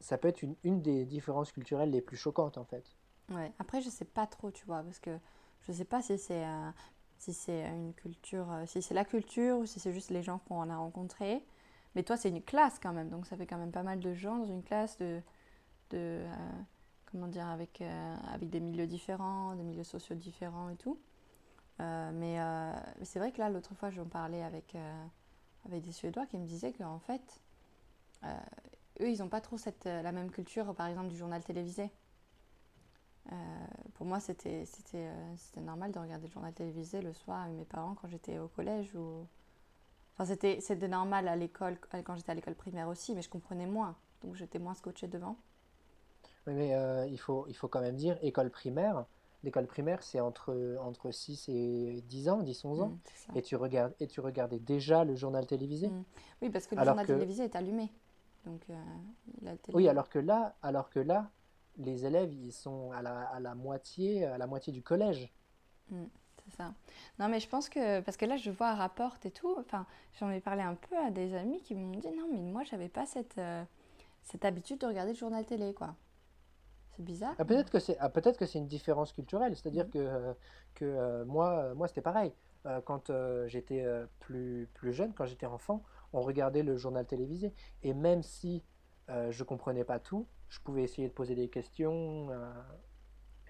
[0.00, 2.96] ça peut être une, une des différences culturelles les plus choquantes en fait.
[3.30, 3.52] Ouais.
[3.58, 5.18] Après, je sais pas trop, tu vois, parce que
[5.62, 6.70] je sais pas si c'est euh,
[7.18, 10.38] si c'est une culture, euh, si c'est la culture ou si c'est juste les gens
[10.38, 11.44] qu'on a rencontrés.
[11.94, 14.14] Mais toi, c'est une classe quand même, donc ça fait quand même pas mal de
[14.14, 15.20] gens dans une classe de,
[15.90, 16.24] de
[17.06, 17.80] comment dire, avec,
[18.32, 20.98] avec des milieux différents, des milieux sociaux différents et tout.
[21.78, 22.36] Mais
[23.02, 24.74] c'est vrai que là, l'autre fois, j'en parlais avec,
[25.66, 27.40] avec des Suédois qui me disaient qu'en fait,
[29.00, 31.90] eux, ils n'ont pas trop cette, euh, la même culture, par exemple, du journal télévisé.
[33.32, 33.36] Euh,
[33.94, 37.94] pour moi, c'était euh, normal de regarder le journal télévisé le soir avec mes parents
[37.94, 38.94] quand j'étais au collège.
[38.94, 39.26] Ou...
[40.18, 43.96] Enfin, c'était normal à l'école, quand j'étais à l'école primaire aussi, mais je comprenais moins.
[44.22, 45.36] Donc j'étais moins scotchée devant.
[46.46, 49.06] Oui, Mais euh, il faut, il faut quand même dire, école primaire,
[49.42, 53.32] l'école primaire c'est entre, entre 6 et 10 ans, dix onze ans, Mm, c'est ça.
[53.34, 55.88] et tu regardes, et tu regardais déjà le journal télévisé?
[55.88, 56.04] Mm.
[56.42, 57.90] Oui, parce que le Alors journal que, télévisé est allumé.
[58.44, 61.30] Donc euh, oui, alors que là, alors que là,
[61.78, 65.32] les élèves, ils sont à la, à la moitié, à la moitié du collège.
[65.90, 66.04] Mm,
[66.44, 66.74] c'est ça.
[67.18, 68.00] Non, mais je pense que.
[68.00, 69.54] Parce que là, je vois rapport et tout.
[69.58, 69.86] Enfin,
[70.20, 72.88] j'en ai parlé un peu à des amis qui m'ont dit non, mais moi, j'avais
[72.88, 73.64] pas cette, euh,
[74.22, 75.94] cette habitude de regarder le journal télé, quoi.
[76.96, 79.90] C'est bizarre, Ah, peut-être que c'est, ah, peut-être que c'est une différence culturelle, c'est-à-dire Mm.
[79.90, 80.34] que, euh,
[80.74, 82.32] que euh, moi, moi c'était pareil.
[82.66, 83.10] Euh, quand
[83.46, 83.84] j'étais
[84.20, 85.82] plus, plus jeune, quand j'étais enfant,
[86.14, 87.52] on regardait le journal télévisé.
[87.82, 88.64] Et même si
[89.10, 92.52] euh, je comprenais pas tout, je pouvais essayer de poser des questions, euh,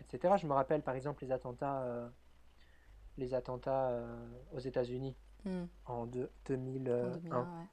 [0.00, 0.34] etc.
[0.38, 2.08] Je me rappelle par exemple les attentats, euh,
[3.18, 7.40] les attentats euh, aux États-Unis Mm, en en 2001, 2001.
[7.42, 7.66] ouais.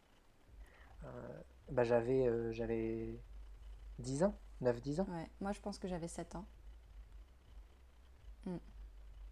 [1.05, 3.17] Euh, bah, j'avais, euh, j'avais
[3.99, 5.07] 10 ans, neuf dix ans.
[5.09, 5.29] Ouais.
[5.39, 6.45] Moi, je pense que j'avais 7 ans.
[8.45, 8.57] Mm.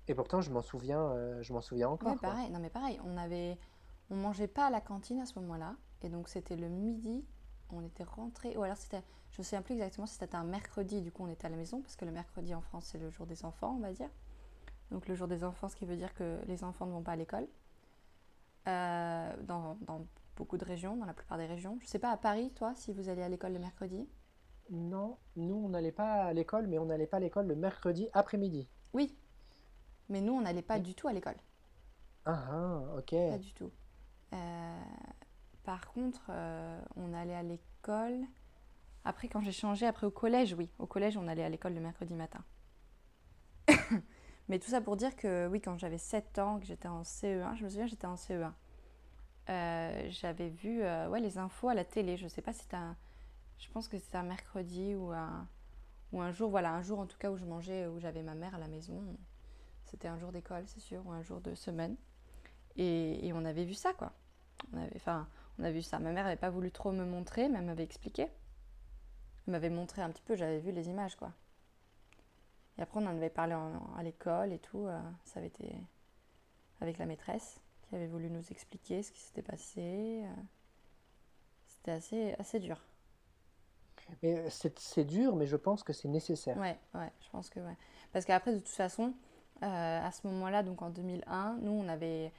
[0.08, 2.34] Et pourtant, je m'en souviens, je m'en souviens Ouais, encore, quoi.
[2.50, 3.58] Non, mais pareil, on avait,
[4.10, 7.26] on mangeait pas à la cantine à ce moment-là, et donc c'était le midi.
[7.72, 11.02] On était rentrés, ou alors c'était, je me souviens plus exactement si c'était un mercredi.
[11.02, 13.10] Du coup, on était à la maison parce que le mercredi en France c'est le
[13.10, 14.10] jour des enfants, on va dire.
[14.90, 17.12] Donc le jour des enfants, ce qui veut dire que les enfants ne vont pas
[17.12, 17.48] à l'école.
[18.68, 21.78] Euh, dans, dans beaucoup de régions, dans la plupart des régions.
[21.82, 24.08] Je sais pas à Paris, toi, si vous allez à l'école le mercredi?
[24.70, 28.08] Non, nous, on n'allait pas à l'école, mais on n'allait pas à l'école le mercredi
[28.14, 28.70] après-midi.
[28.94, 29.18] Oui,
[30.10, 31.38] mais nous, on n'allait pas du tout à l'école.
[32.26, 33.10] Ah, ah, ok.
[33.10, 33.72] Pas du tout.
[34.34, 34.82] Euh,
[35.64, 38.26] par contre, euh, on allait à l'école.
[39.06, 40.70] Après, quand j'ai changé, après au collège, oui.
[40.80, 42.44] Au collège, on allait à l'école le mercredi matin.
[44.50, 47.56] Mais tout ça pour dire que, oui, quand j'avais 7 ans, que j'étais en CE1,
[47.56, 48.52] je me souviens, j'étais en CE1.
[49.50, 52.18] euh, j'avais vu ouais, les infos à la télé.
[52.18, 52.96] Je sais pas si c'était un.
[53.58, 55.48] Je pense que c'était un mercredi ou un,
[56.12, 58.36] ou un jour, voilà, un jour en tout cas où je mangeais, où j'avais ma
[58.36, 59.04] mère à la maison.
[59.86, 61.96] C'était un jour d'école, c'est sûr, ou un jour de semaine.
[62.78, 64.12] Et, et on avait vu ça, quoi.
[64.74, 65.28] On avait, enfin,
[65.60, 66.00] on a vu ça.
[66.00, 68.28] Ma mère n'avait pas voulu trop me montrer, mais elle m'avait expliqué.
[69.48, 71.32] Elle m'avait montré un petit peu, j'avais vu les images, quoi.
[72.78, 74.86] Et après, on en avait parlé en- à l'école et tout.
[74.88, 75.76] euh, ça avait été
[76.82, 80.24] avec la maîtresse qui avait voulu nous expliquer ce qui s'était passé.
[80.26, 80.34] euh.
[81.68, 82.78] C'était assez, assez dur.
[84.24, 86.58] Mais euh, c'est c'est dur, mais je pense que c'est nécessaire.
[86.58, 87.76] Ouais, ouais, je pense que ouais.
[88.12, 89.14] Parce qu'après, de toute façon,
[89.64, 92.32] euh, à ce moment-là, donc en 2001, nous, on avait,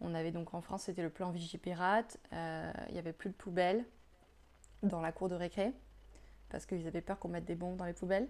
[0.00, 2.18] on avait donc en France, c'était le plan Vigipirate.
[2.32, 3.84] euh, Il n'y avait plus de poubelles
[4.82, 5.72] dans la cour de récré
[6.50, 8.28] parce qu'ils avaient peur qu'on mette des bombes dans les poubelles.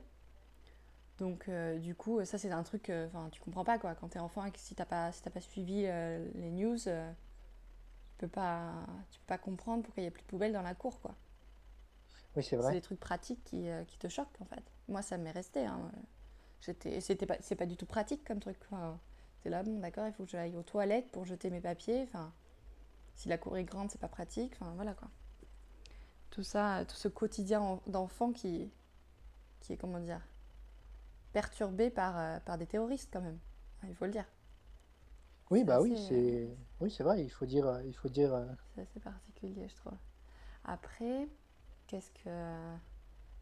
[1.19, 3.95] Donc, euh, du coup, ça, c'est un truc, euh, enfin, tu comprends pas quoi.
[3.97, 7.13] Quand t'es enfant et que si t'as pas, si pas suivi euh, les news, euh,
[8.13, 8.73] tu peux pas,
[9.11, 11.15] tu peux pas comprendre pourquoi il n'y a plus de poubelles dans la cour, quoi.
[12.37, 12.73] Oui, c'est C'est vrai.
[12.73, 14.63] des trucs pratiques qui, euh, qui te choquent en fait.
[14.89, 15.65] Moi, ça m'est resté.
[15.67, 15.91] Hein.
[16.61, 18.57] J'étais, c'était pas, c'est pas du tout pratique comme truc.
[18.71, 18.99] Enfin,
[19.43, 22.03] c'est là, bon, d'accord, il faut que j'aille aux toilettes pour jeter mes papiers.
[22.05, 22.33] Enfin,
[23.15, 24.55] si la cour est grande, c'est pas pratique.
[24.61, 25.09] Enfin, voilà quoi.
[26.31, 28.71] Tout ça, tout ce quotidien en- d'enfant qui,
[29.61, 30.23] qui est comment dire,
[31.33, 33.39] perturbé par, euh, par des terroristes quand même.
[33.89, 34.27] Il faut le dire.
[35.51, 36.49] Oui, C'est bah oui, assez, c'est
[36.81, 37.23] oui, c'est vrai.
[37.25, 38.33] Il faut dire, euh, il faut dire.
[38.35, 39.99] euh, C'est assez particulier, je trouve.
[40.65, 41.29] Après,
[41.89, 42.31] qu'est-ce que.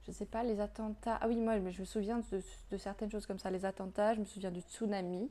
[0.06, 1.18] Je sais pas, les attentats.
[1.20, 3.50] Ah oui, moi, je me souviens de, de certaines choses comme ça.
[3.50, 5.30] Les attentats, je me souviens du tsunami,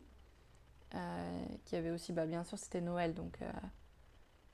[0.93, 3.51] euh, qui avait aussi, bah, bien sûr, c'était Noël, donc euh,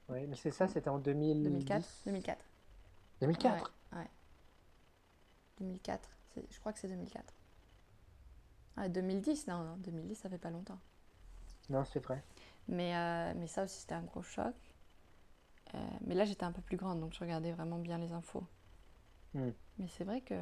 [0.10, 1.44] ouais, mais c'est ça, c'était en 2004.
[1.44, 2.02] 2010.
[2.06, 2.46] 2004.
[3.22, 3.74] 2004.
[3.94, 4.08] Ouais, ouais.
[5.60, 6.10] 2004.
[6.34, 7.34] c'est- Je crois que c'est 2004.
[8.78, 10.80] Ah, 2010, non, non, 2010, ça fait pas longtemps.
[11.70, 12.24] Non, c'est vrai.
[12.68, 14.56] Mais, euh, mais ça aussi, c'était un gros choc.
[15.74, 18.44] Euh, mais là, j'étais un peu plus grande, donc je regardais vraiment bien les infos.
[19.34, 19.52] Hmm.
[19.78, 20.36] Mais c'est vrai que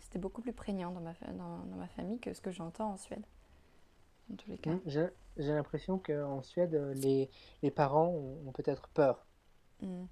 [0.00, 2.92] c'était beaucoup plus prégnant dans ma, fa- dans, dans ma famille que ce que j'entends
[2.92, 3.24] en Suède,
[4.32, 4.70] en tous les cas.
[4.72, 7.30] Hmm, J'ai l'impression qu'en Suède, les,
[7.62, 9.26] les parents ont, ont peut-être peur.
[9.82, 10.04] Mm.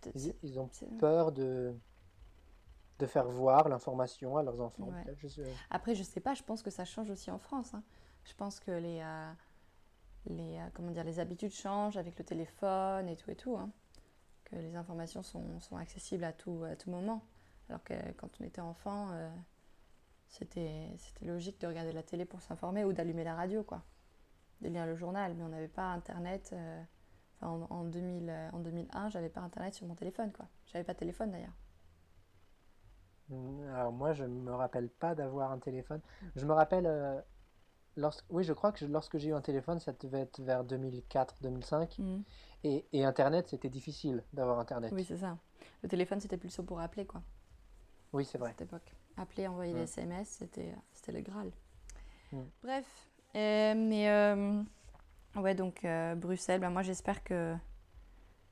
[0.00, 1.74] Peut-être- Ils, ont peur de,
[2.98, 4.84] de faire voir l'information à leurs enfants.
[4.88, 5.14] Ouais.
[5.18, 7.74] je sais- Après, je sais pas, je pense que ça change aussi en France.
[7.74, 7.82] hein.
[8.24, 9.32] Je pense que les, euh,
[10.26, 13.56] les, euh, comment dire, les habitudes changent avec le téléphone et tout et tout.
[13.56, 13.70] hein.
[14.44, 17.22] Que les informations sont, sont accessibles à tout, à tout moment.
[17.68, 19.28] Alors que quand on était enfant, euh,
[20.28, 20.88] c'était,
[21.22, 23.82] logique de regarder la télé pour s'informer ou d'allumer la radio, quoi.
[24.60, 25.34] De lire le journal.
[25.34, 26.50] Mais on n'avait pas Internet.
[26.52, 26.82] euh,
[27.40, 30.46] enfin, en, en 2000, euh, en 2001, j'avais pas Internet sur mon téléphone, quoi.
[30.66, 31.54] J'avais pas de téléphone d'ailleurs.
[33.28, 36.00] Hmm, Alors moi, je me rappelle pas d'avoir un téléphone.
[36.36, 37.20] Je me rappelle, euh,
[37.96, 40.64] lorsque, oui, je crois que je- lorsque j'ai eu un téléphone, ça devait être vers
[40.64, 41.98] 2004-2005.
[41.98, 42.22] Mm.
[42.64, 44.92] Et, et Internet, c'était difficile d'avoir Internet.
[44.92, 45.38] Oui, c'est ça.
[45.82, 47.22] Le téléphone, c'était plus pour appeler, quoi.
[48.16, 48.50] Oui, c'est à vrai.
[48.50, 48.92] cette époque.
[49.16, 49.76] Appeler, envoyer Mm.
[49.76, 51.50] des SMS, c'était, c'était le Graal.
[52.32, 52.40] Mm.
[52.62, 54.62] Bref, euh, mais euh,
[55.36, 57.54] ouais, donc euh, Bruxelles, ben moi j'espère que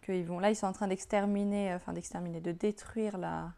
[0.02, 0.38] qu'ils vont.
[0.38, 3.52] Là, ils sont en train d'exterminer, enfin d'exterminer, de détruire la,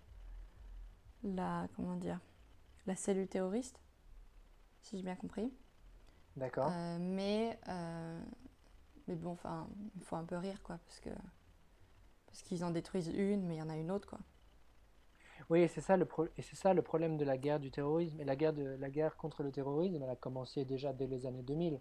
[1.25, 2.21] la, comment dire,
[2.87, 3.81] la cellule terroriste,
[4.83, 5.53] si j'ai bien compris.
[6.37, 6.71] D'accord.
[6.71, 7.59] Euh, mais,
[9.09, 11.11] mais bon, enfin, il faut un peu rire, quoi, parce que
[12.27, 14.19] parce qu'ils en détruisent une, mais il y en a une autre, quoi.
[15.49, 17.71] Oui, et c'est ça le pro- et c'est ça le problème de la guerre du
[17.71, 18.21] terrorisme.
[18.21, 21.27] Et la guerre de la guerre contre le terrorisme, elle a commencé déjà dès les
[21.27, 21.81] années 2000.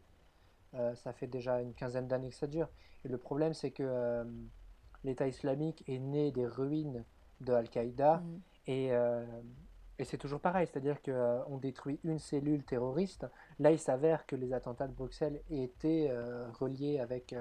[0.76, 2.70] Euh, ça fait déjà une quinzaine d'années que ça dure.
[3.04, 4.24] Et le problème, c'est que euh,
[5.04, 7.04] l'État islamique est né des ruines
[7.42, 8.18] de Al-Qaïda.
[8.18, 8.40] Mm.
[8.68, 9.26] Et, euh,
[9.98, 13.26] et c'est toujours pareil, c'est-à-dire qu'on détruit une cellule terroriste.
[13.60, 16.12] Là, il s'avère que les attentats de Bruxelles étaient
[16.60, 17.34] reliés avec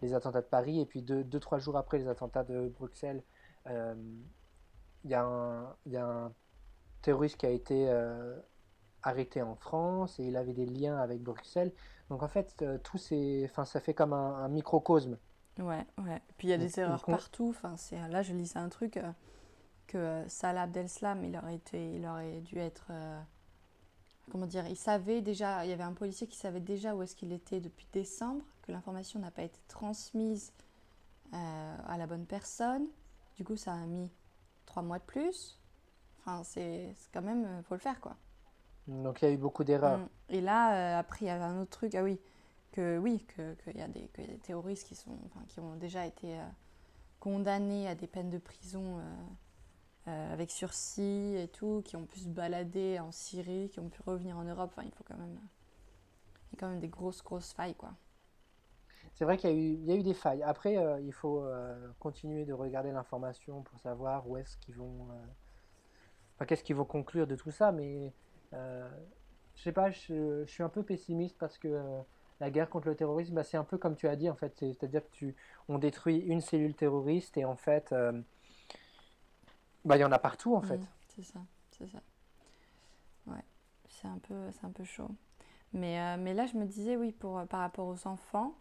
[0.00, 0.80] les attentats de Paris.
[0.80, 3.22] Et puis deux, deux, trois jours après les attentats de Bruxelles,
[5.04, 6.32] il y a un, il y a un
[7.02, 8.38] terroriste qui a été euh,
[9.02, 11.72] arrêté en France et il avait des liens avec Bruxelles.
[12.08, 12.98] Donc en fait, euh, tout
[13.44, 15.16] enfin, ça fait comme un, un microcosme.
[15.58, 16.22] Ouais, ouais.
[16.36, 17.48] Puis il y a des erreurs partout.
[17.50, 17.74] Enfin,
[18.08, 19.10] là, je lisais un truc euh,
[19.86, 22.92] que Salah Abdeslam, il aurait été, il aurait dû être,
[24.30, 27.16] comment dire, il savait déjà, il y avait un policier qui savait déjà où est-ce
[27.16, 30.52] qu'il était depuis décembre, que l'information n'a pas été transmise
[31.32, 32.86] à la bonne personne.
[33.36, 34.10] Du coup, ça a mis
[34.70, 35.58] trois mois de plus.
[36.20, 38.16] Enfin, c'est, quand même, euh, faut le faire, quoi.
[38.86, 39.98] Donc il y a eu beaucoup d'erreurs.
[39.98, 40.08] Mm.
[40.30, 42.20] Et là, euh, après, il y avait un autre truc, ah oui,
[42.72, 45.44] que oui, que- qu'il y, a des- qu'il y a des terroristes qui, sont, enfin,
[45.48, 46.44] qui ont déjà été euh,
[47.18, 49.00] condamnés à des peines de prison
[50.06, 54.00] euh, avec sursis et tout, qui ont pu se balader en Syrie, qui ont pu
[54.06, 54.70] revenir en Europe.
[54.72, 55.38] Enfin, il faut quand même,
[56.48, 57.92] il y a quand même des grosses, grosses failles, quoi.
[59.14, 60.42] C'est vrai qu'il y a eu, il y a eu des failles.
[60.42, 65.08] Après, euh, il faut euh, continuer de regarder l'information pour savoir où est-ce qu'ils vont,
[65.10, 65.14] euh,
[66.36, 67.70] enfin, qu'est-ce qu'ils vont conclure de tout ça.
[67.72, 68.12] Mais
[68.52, 71.82] je sais pas, je, je suis un peu pessimiste parce que
[72.40, 74.54] la guerre contre le terrorisme, bah, c'est un peu comme tu as dit en fait.
[74.56, 75.36] C'est- C'est-à-dire que tu,
[75.68, 77.94] on détruit une cellule terroriste et en fait,
[79.84, 80.80] bah, il y en a partout en fait.
[81.08, 82.00] C'est ça, c'est ça.
[83.26, 83.44] Ouais,
[83.88, 85.10] c'est un peu, c'est un peu chaud.
[85.72, 88.54] Mais, euh, mais là, je me disais, oui, pour, par rapport aux enfants,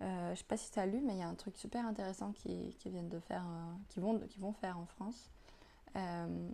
[0.00, 1.84] euh, je sais pas si tu as lu, mais il y a un truc super
[1.84, 4.00] intéressant qui, de faire, euh, qui
[4.38, 5.30] vont, faire en France.
[5.96, 6.50] Euh,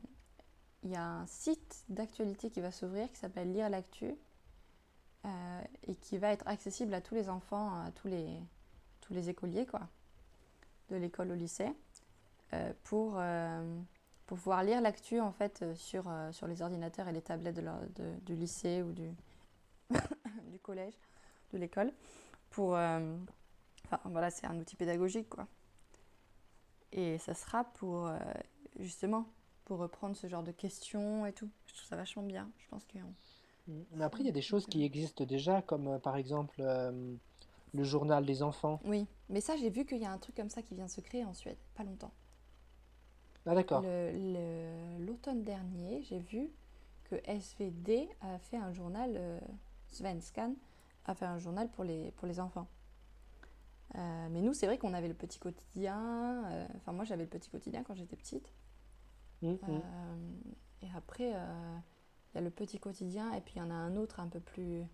[0.82, 4.14] Il y a un site d'actualité qui va s'ouvrir qui s'appelle Lire l'actu
[5.26, 9.66] euh, et qui va être accessible à tous les enfants, à tous les, écoliers,
[10.90, 11.72] de l'école au lycée,
[12.84, 13.20] pour,
[14.26, 16.10] pouvoir lire l'actu en fait sur,
[16.46, 17.60] les ordinateurs et les tablettes
[18.24, 19.14] du lycée ou du
[20.62, 20.94] collège,
[21.52, 21.92] de l'école.
[22.54, 23.16] Pour, euh,
[23.84, 25.48] enfin voilà, c'est un outil pédagogique quoi.
[26.92, 28.16] Et ça sera pour euh,
[28.78, 29.26] justement
[29.64, 31.50] pour reprendre ce genre de questions et tout.
[31.66, 32.48] Je trouve ça vachement bien.
[32.58, 32.98] Je pense que
[33.92, 37.16] Mais après, il y a des choses qui existent déjà, comme euh, par exemple euh,
[37.72, 38.80] le journal des enfants.
[38.84, 40.90] oui, mais ça j'ai vu qu'il y a un truc comme ça qui vient de
[40.90, 42.12] se créer en Suède, pas longtemps.
[43.46, 43.82] Ah d'accord.
[45.00, 46.48] L'automne dernier, j'ai vu
[47.02, 49.42] que SVD a fait un journal,
[49.88, 50.54] Svenskan
[51.06, 52.68] a fait un journal pour les, pour les enfants.
[53.96, 56.44] Euh, mais nous, c'est vrai qu'on avait le petit quotidien.
[56.46, 58.52] euh, Enfin, moi, j'avais le petit quotidien quand j'étais petite.
[59.42, 59.58] Mm, mm.
[59.68, 60.16] Euh,
[60.82, 63.96] et après, il y a le petit quotidien, et puis il y en a un
[63.96, 64.84] autre un peu plus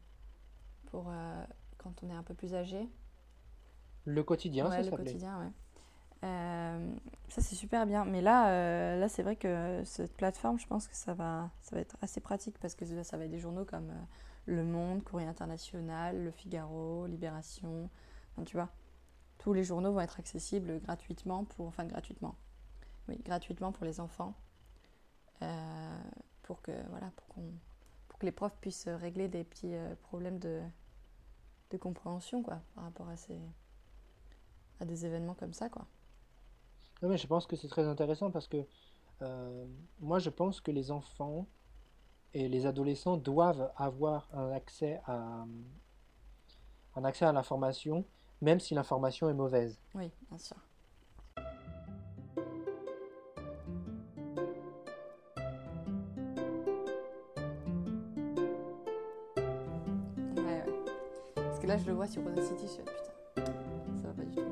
[0.87, 1.45] pour euh,
[1.79, 2.89] quand on est un peu plus âgé.
[4.05, 5.53] Le quotidien, Ouais, ça le quotidien, ouais.
[6.23, 6.95] Euh,
[7.29, 8.05] ça, c'est super bien.
[8.05, 11.77] Mais là, euh, là c'est vrai que cette plateforme, je pense que ça va, ça
[11.77, 13.91] va être assez pratique parce que ça va être des journaux comme
[14.47, 17.91] Le Monde, Courrier International, Le Figaro, Libération.
[18.33, 18.71] Enfin, tu vois,
[19.39, 22.37] tous les journaux vont être accessibles gratuitement pour, enfin gratuitement,
[23.09, 24.35] oui, gratuitement pour les enfants,
[25.43, 26.03] euh,
[26.43, 27.53] pour que voilà, pour qu'on,
[28.09, 30.61] pour que les profs puissent régler des petits euh, problèmes de,
[31.71, 33.39] de compréhension, quoi, par rapport à ces,
[34.81, 35.87] à des événements comme ça, quoi.
[37.03, 38.67] Non, mais je pense que c'est très intéressant parce que
[39.23, 39.67] euh,
[40.01, 41.47] moi, je pense que les enfants
[42.35, 45.45] et les adolescents doivent avoir un accès à,
[46.97, 48.05] un accès à l'information,
[48.41, 49.79] même si l'information est mauvaise.
[49.95, 50.57] Oui, bien sûr.
[60.37, 60.65] Ouais, ouais.
[61.35, 62.93] Parce que là, je le vois sur Rosa City, je suis là,
[63.35, 63.53] putain,
[64.01, 64.43] ça va pas du tout.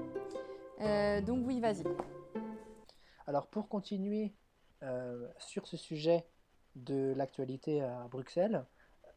[0.80, 1.84] Euh, donc oui, vas-y.
[3.26, 4.32] Alors pour continuer
[4.82, 6.24] euh, sur ce sujet
[6.76, 8.64] de l'actualité à Bruxelles,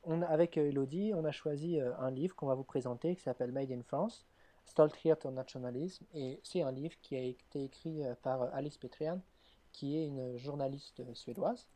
[0.03, 3.51] on, avec Elodie, on a choisi euh, un livre qu'on va vous présenter qui s'appelle
[3.51, 4.25] Made in France,
[4.65, 9.21] Stoltheit und Nationalisme, et c'est un livre qui a été écrit euh, par Alice Petrian,
[9.71, 11.67] qui est une journaliste suédoise,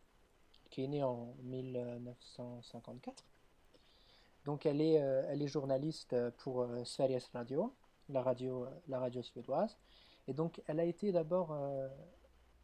[0.69, 3.23] qui est née en 1954.
[4.45, 7.73] Donc elle est, elle est journaliste pour Sveriges Radio,
[8.09, 9.75] la radio, la radio suédoise.
[10.27, 11.55] Et donc elle a été d'abord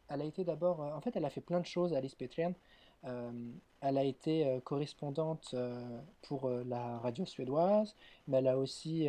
[0.08, 2.54] elle a été d'abord, en fait, elle a fait plein de choses, Alice Petrian.
[3.04, 3.30] Euh,
[3.80, 7.96] elle a été euh, correspondante euh, pour la radio suédoise,
[8.28, 9.08] mais elle a aussi,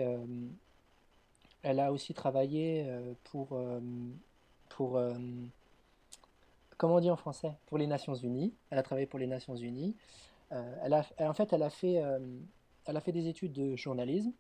[1.61, 2.85] elle a aussi travaillé
[3.25, 3.59] pour,
[4.69, 4.99] pour
[6.77, 7.53] comment on dit en français?
[7.67, 8.53] Pour les Nations Unies.
[8.69, 9.95] Elle a travaillé pour les Nations Unies.
[10.49, 12.01] elle a, en fait, elle a fait,
[12.85, 14.31] elle a fait des études de journalisme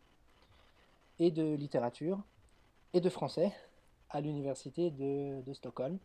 [1.19, 2.19] et de littérature
[2.93, 3.51] et de français
[4.09, 5.97] à l'université de, de Stockholm.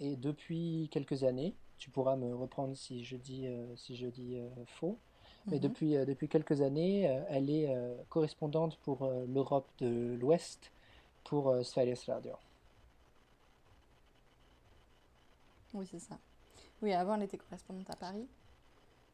[0.00, 4.36] Et depuis quelques années, tu pourras me reprendre si je dis, euh, si je dis
[4.36, 4.96] euh, faux,
[5.46, 5.62] mais mhm.
[5.62, 7.76] depuis, euh, depuis quelques années, elle est
[8.08, 10.70] correspondante pour l'Europe de l'Ouest
[11.24, 12.34] pour Sveriges Radio.
[15.74, 16.16] Oui, c'est ça.
[16.82, 18.28] Oui, avant, elle était correspondante à Paris,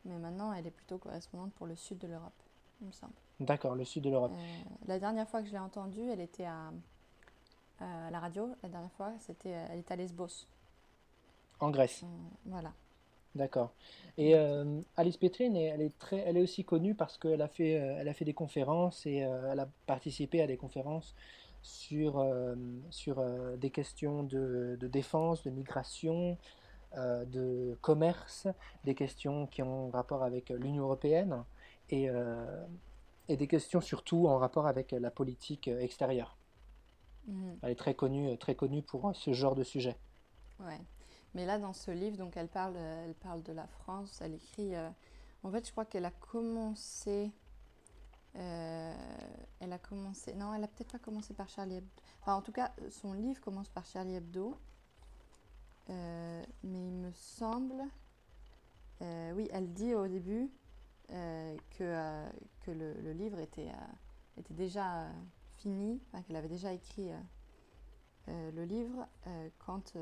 [0.05, 2.39] mais maintenant, elle est plutôt correspondante pour le sud de l'Europe,
[2.83, 3.15] il me semble.
[3.41, 4.33] D'accord, le sud de l'Europe.
[4.87, 6.71] la dernière fois que je l'ai entendue, elle était à,
[7.81, 8.51] à, la radio.
[8.63, 10.47] La dernière fois, c'était, elle était à Lesbos.
[11.61, 12.03] En Grèce.
[12.03, 12.07] Euh,
[12.47, 12.73] voilà.
[13.35, 13.73] D'accord.
[14.17, 17.79] Et euh, Alice Petrine, elle est, très, elle est aussi connue parce qu'elle a, fait,
[17.79, 21.15] euh, elle a fait des conférences et elle a participé à des conférences
[21.63, 22.25] sur,
[22.91, 23.23] sur
[23.59, 26.39] des questions de, de, défense, de migration,
[26.97, 28.47] de commerce,
[28.85, 31.45] des questions qui ont rapport avec l'Union européenne
[31.91, 32.09] et,
[33.29, 36.37] et des questions surtout en rapport avec la politique extérieure.
[37.27, 37.59] Mhm.
[37.63, 39.97] Elle est très connue, très connue pour ce genre de sujet.
[40.61, 40.81] Ouais.
[41.35, 44.21] Mais là, dans ce livre, donc elle parle, elle parle de la France.
[44.23, 44.75] Elle écrit.
[44.75, 44.89] Euh,
[45.43, 47.31] en fait, je crois qu'elle a commencé.
[48.37, 48.95] Euh,
[49.61, 50.35] elle a commencé.
[50.35, 52.03] Non, elle a peut-être pas commencé par Charlie Hebdo.
[52.21, 54.57] Enfin, en tout cas, son livre commence par Charlie Hebdo.
[55.91, 57.83] Euh, mais il me semble.
[59.01, 60.51] oui, elle dit au début
[61.09, 62.29] que,
[62.61, 63.71] que le, livre était,
[64.37, 65.09] était déjà
[65.57, 67.11] fini, qu'elle avait déjà écrit
[68.27, 69.07] le livre
[69.59, 69.97] quand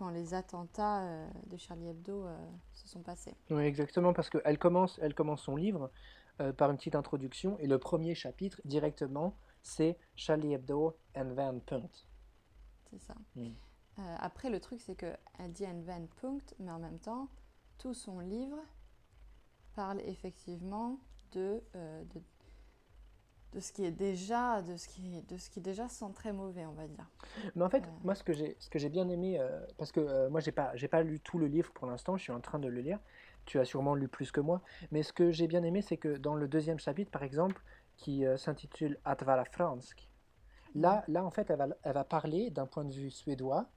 [0.00, 2.34] quand les attentats euh, de Charlie Hebdo euh,
[2.72, 3.36] se sont passés.
[3.50, 5.90] Oui, exactement, parce qu'elle commence, elle commence son livre
[6.40, 11.60] euh, par une petite introduction, et le premier chapitre, directement, c'est Charlie Hebdo and Van
[11.60, 12.06] Punkt.
[12.90, 13.14] C'est ça.
[13.36, 13.50] Mm.
[13.98, 17.28] après, le truc, c'est qu'elle dit and Van Punkt, mais en même temps,
[17.76, 18.58] tout son livre
[19.74, 20.98] parle effectivement
[21.32, 22.22] de, de,
[23.52, 26.66] de ce qui est déjà de ce qui de ce qui déjà sent très mauvais
[26.66, 27.06] on va dire.
[27.56, 27.90] Mais en fait euh.
[28.04, 30.52] moi ce que j'ai ce que j'ai bien aimé euh, parce que euh, moi j'ai
[30.52, 32.80] pas j'ai pas lu tout le livre pour l'instant je suis en train de le
[32.80, 32.98] lire.
[33.46, 34.60] Tu as sûrement lu plus que moi.
[34.92, 37.62] Mais ce que j'ai bien aimé c'est que dans le deuxième chapitre par exemple
[37.96, 40.08] qui s'intitule Atvala Fransk
[40.74, 43.68] là là en fait elle va elle va parler d'un point de vue suédois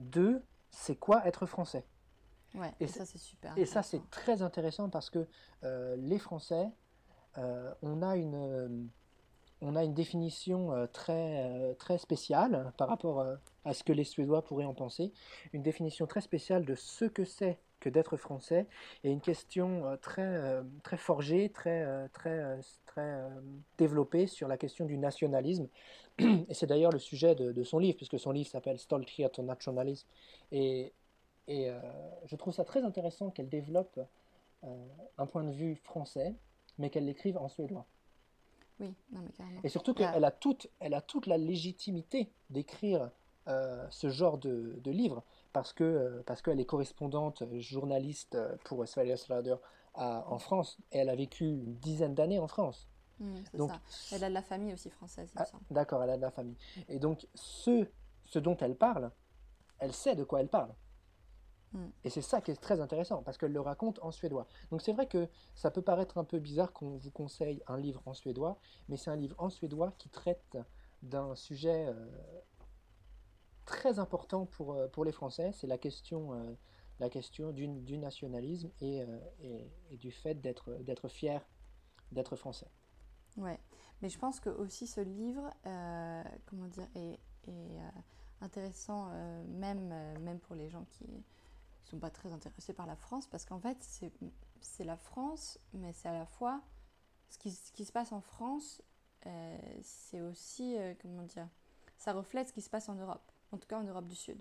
[0.00, 1.86] de c'est quoi être français.
[2.54, 5.26] Ouais, et, ça c'est super et ça c'est très intéressant parce que
[5.62, 6.68] les français
[7.38, 8.68] euh, on, a une, euh,
[9.60, 13.24] on a une définition euh, très, très spéciale par rapport
[13.64, 15.12] à ce que les Suédois pourraient en penser,
[15.52, 18.66] une définition très spéciale de ce que c'est que d'être français
[19.04, 23.20] et une question très, très forgée, très, très, très
[23.76, 25.68] développée sur la question du nationalisme.
[26.18, 30.08] Et c'est d'ailleurs le sujet de, son livre, puisque son livre s'appelle Stoltheit und Nationalisme.
[30.52, 30.94] Et,
[31.48, 31.70] et
[32.24, 34.00] je trouve ça très intéressant qu'elle développe
[34.62, 36.34] un point de vue français
[36.78, 37.86] mais qu'elle l'écrive en suédois.
[38.80, 39.60] Oui, non mais carrément.
[39.64, 43.10] Et surtout qu'elle a, toute, elle a toute la légitimité d'écrire
[43.48, 45.22] euh, ce genre de, de livre
[45.52, 49.56] parce que euh, parce qu'elle est correspondante journaliste pour Sveriges Radio
[49.94, 50.78] en France.
[50.92, 52.86] Et elle a vécu une dizaine d'années en France.
[53.18, 54.16] Mmh, donc, ça.
[54.16, 55.32] Elle a de la famille aussi française.
[55.36, 56.56] Ah, d'accord, elle a de la famille.
[56.88, 57.88] Et donc, ce,
[58.26, 59.10] ce dont elle parle,
[59.78, 60.74] elle sait de quoi elle parle.
[61.72, 61.86] Mm.
[62.04, 64.46] Et c'est ça qui est très intéressant, parce qu'elle le raconte en suédois.
[64.70, 68.02] Donc c'est vrai que ça peut paraître un peu bizarre qu'on vous conseille un livre
[68.06, 68.58] en suédois,
[68.88, 70.58] mais c'est un livre en suédois qui traite
[71.02, 72.08] d'un sujet euh,
[73.64, 76.54] très important pour, euh, pour les Français, c'est la question, euh,
[77.00, 79.04] la question du, du nationalisme et,
[79.40, 81.46] et, du fait d'être fier
[82.12, 82.70] d'être français.
[83.36, 83.58] Ouais,
[84.00, 85.52] mais je pense que aussi ce livre,
[86.46, 87.78] comment dire, est, est
[88.40, 89.10] intéressant
[89.48, 89.88] même,
[90.20, 91.04] même pour les gens qui
[91.86, 93.78] ne sont pas très intéressés par la France parce qu'en fait,
[94.60, 96.60] c'est la France, mais c'est à la fois
[97.30, 98.82] ce qui, ce qui, se passe en France,
[99.26, 101.48] euh, c'est aussi, euh, comment dire,
[101.96, 104.40] ça reflète ce qui se passe en Europe, en tout cas en Europe du Sud.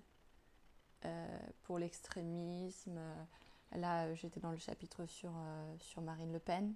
[1.05, 2.99] Euh, pour l'extrémisme,
[3.73, 5.31] là j'étais dans le chapitre sur,
[5.79, 6.73] sur Marine Le Pen.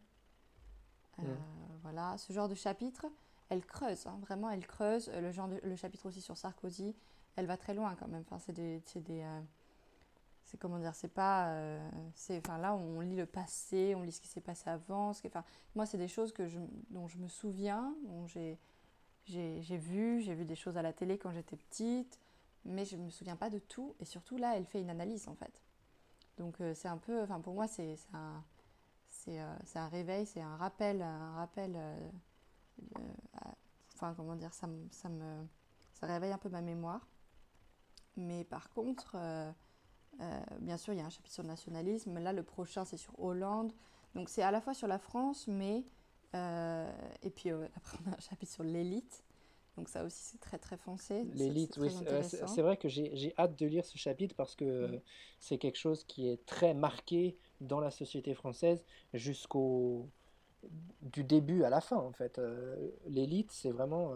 [1.82, 3.06] Voilà, ce genre de chapitre,
[3.50, 5.10] elle creuse, hein, vraiment elle creuse.
[5.10, 6.96] Le, genre le chapitre aussi sur Sarkozy,
[7.36, 8.22] elle va très loin quand même.
[8.22, 9.26] Enfin, c'est des, des
[10.50, 14.12] c'est comment dire, c'est pas, euh, c'est, enfin là on lit le passé, on lit
[14.12, 15.44] ce qui s'est passé avant, ce enfin
[15.76, 18.58] moi c'est des choses que je, dont je me souviens, dont j'ai,
[19.26, 22.20] j'ai, j'ai vu, j'ai vu des choses à la télé quand j'étais petite,
[22.66, 25.36] mais je me souviens pas de tout, et surtout là elle fait une analyse en
[25.36, 25.62] fait,
[26.38, 28.44] donc euh, c'est un peu, enfin pour moi c'est, c'est un,
[29.08, 31.78] c'est, euh, c'est un réveil, c'est un rappel, un rappel,
[33.94, 35.46] enfin comment dire, ça, ça me,
[35.94, 37.08] ça réveille un peu ma mémoire,
[38.18, 39.16] mais par contre
[40.22, 42.18] euh, bien sûr, il y a un chapitre sur le nationalisme.
[42.20, 43.72] Là, le prochain, c'est sur Hollande.
[44.16, 45.84] Donc, c'est à la fois sur la France, mais.
[46.36, 46.92] Euh,
[47.24, 49.24] et puis, euh, après, on a un chapitre sur l'élite.
[49.78, 51.24] Donc, ça aussi, c'est très, très foncé.
[51.34, 51.90] L'élite, oui.
[52.22, 55.02] C'est vrai que j'ai hâte de lire ce chapitre parce que mm.
[55.40, 60.08] c'est quelque chose qui est très marqué dans la société française jusqu'au
[61.02, 62.42] du début à la fin en fait.
[63.08, 64.14] L'élite, c'est vraiment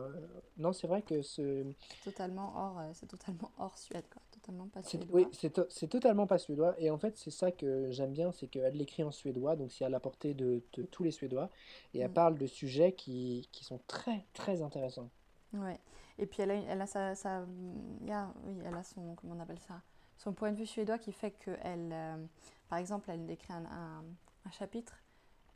[0.58, 1.66] non, c'est vrai que ce
[2.04, 5.08] totalement hors, c'est totalement hors Suède quoi totalement pas suédois.
[5.12, 6.76] Oui, c'est totalement pas suédois.
[6.78, 9.86] Et en fait, c'est ça que j'aime bien, c'est qu'elle l'écrit en suédois, donc c'est
[9.86, 11.50] à la portée de, tous les Suédois.
[11.94, 12.14] Et elle mm.
[12.14, 15.10] parle de sujets qui, qui, sont très, très intéressants.
[15.54, 15.80] Ouais.
[16.20, 19.60] Et puis elle a, elle a sa, sa oui, elle a son, comment on appelle
[19.60, 19.82] ça,
[20.18, 22.26] son point de vue suédois qui fait qu'elle, euh,
[22.70, 25.02] par exemple, elle décrit un, un, chapitre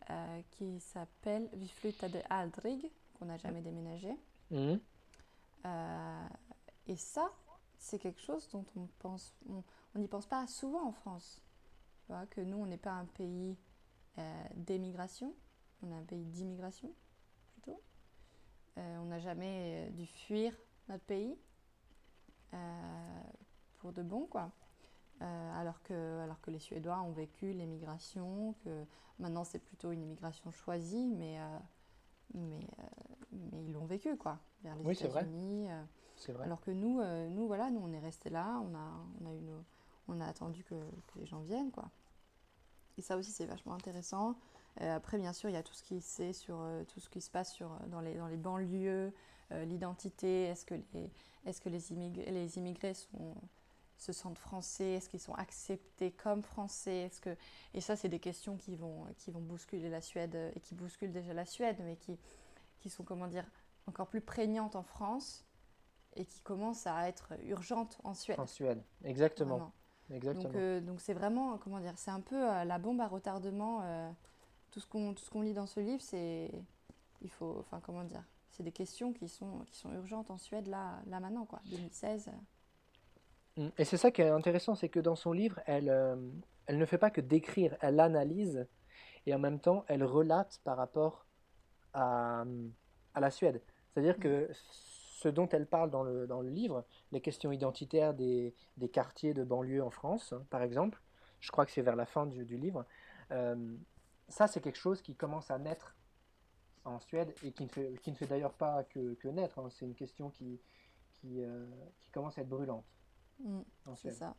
[0.09, 4.15] euh, qui s'appelle Vi de aldrig, qu'on n'a jamais déménagé.
[4.49, 4.75] Mm.
[5.65, 6.27] Euh,
[6.87, 7.29] et ça,
[7.77, 11.41] c'est quelque chose dont on pense, on n'y pense pas souvent en France.
[12.01, 13.57] Tu vois, que nous, on n'est pas un pays
[14.17, 15.33] euh, d'émigration,
[15.83, 16.91] on est un pays d'immigration
[17.47, 17.81] plutôt.
[18.77, 20.53] Euh, on n'a jamais euh, dû fuir
[20.89, 21.37] notre pays
[23.79, 24.51] pour de bon, quoi.
[25.19, 28.85] alors, que, alors que les Suédois ont vécu l'émigration, que
[29.19, 31.37] maintenant c'est plutôt une immigration choisie, mais,
[32.33, 32.65] mais,
[33.31, 35.67] mais ils l'ont vécu, quoi, vers les États-Unis.
[36.43, 39.33] Alors que nous, euh, nous, voilà, nous, on est restés là, on a, on a,
[39.33, 39.63] une,
[40.07, 41.89] on a attendu que, que, les gens viennent, quoi.
[42.97, 44.35] Et ça aussi, c'est vachement intéressant.
[44.81, 47.09] Euh, après, bien sûr, il y a tout ce qui, sait sur, euh, tout ce
[47.09, 49.13] qui se passe sur, dans, les, dans les banlieues,
[49.49, 51.09] l'identité, est-ce que, les,
[51.45, 53.33] est que les, immigrés, les immigrés sont,
[53.97, 57.33] se sentent français, est-ce qu'ils sont acceptés comme français est-ce que...
[57.73, 61.13] Et ça, c'est des questions qui vont, qui vont bousculer la Suède et qui bousculent
[61.13, 62.19] déjà la Suède, mais qui,
[62.81, 63.45] qui sont, comment dire,
[63.85, 65.46] encore plus prégnantes en France
[66.17, 68.39] et qui commence à être urgente en Suède.
[68.39, 69.71] En Suède, exactement.
[70.11, 70.51] exactement.
[70.55, 73.81] Euh, donc c'est vraiment, comment dire, c'est un peu euh, la bombe à retardement.
[73.83, 74.09] Euh,
[74.71, 76.51] tout ce qu'on lit dans ce livre, c'est
[77.21, 80.67] il faut, enfin comment dire, c'est des questions qui sont qui sont urgentes en Suède
[80.67, 82.31] là là maintenant quoi, 2016.
[83.57, 83.67] Mm.
[83.77, 85.89] Et c'est ça qui est intéressant, c'est que dans son livre, elle
[86.65, 88.67] elle ne fait pas que décrire, elle analyse
[89.25, 91.27] et en même temps elle relate par rapport
[91.93, 92.43] à,
[93.13, 93.61] à la Suède.
[93.93, 94.21] C'est-à-dire mm.
[94.21, 94.49] que
[95.17, 99.33] ce dont elle parle dans le, dans le livre, les questions identitaires des, des quartiers
[99.33, 101.01] de banlieue en France, hein, par exemple,
[101.39, 102.85] je crois que c'est vers la fin du, du livre,
[103.31, 103.75] euh,
[104.29, 105.95] ça c'est quelque chose qui commence à naître
[106.85, 109.69] en Suède et qui ne fait, qui ne fait d'ailleurs pas que, que naître, hein.
[109.71, 110.59] c'est une question qui,
[111.13, 111.65] qui, euh,
[111.99, 112.85] qui, commence à être brûlante.
[113.39, 113.61] Mmh,
[113.95, 114.35] c'est ça.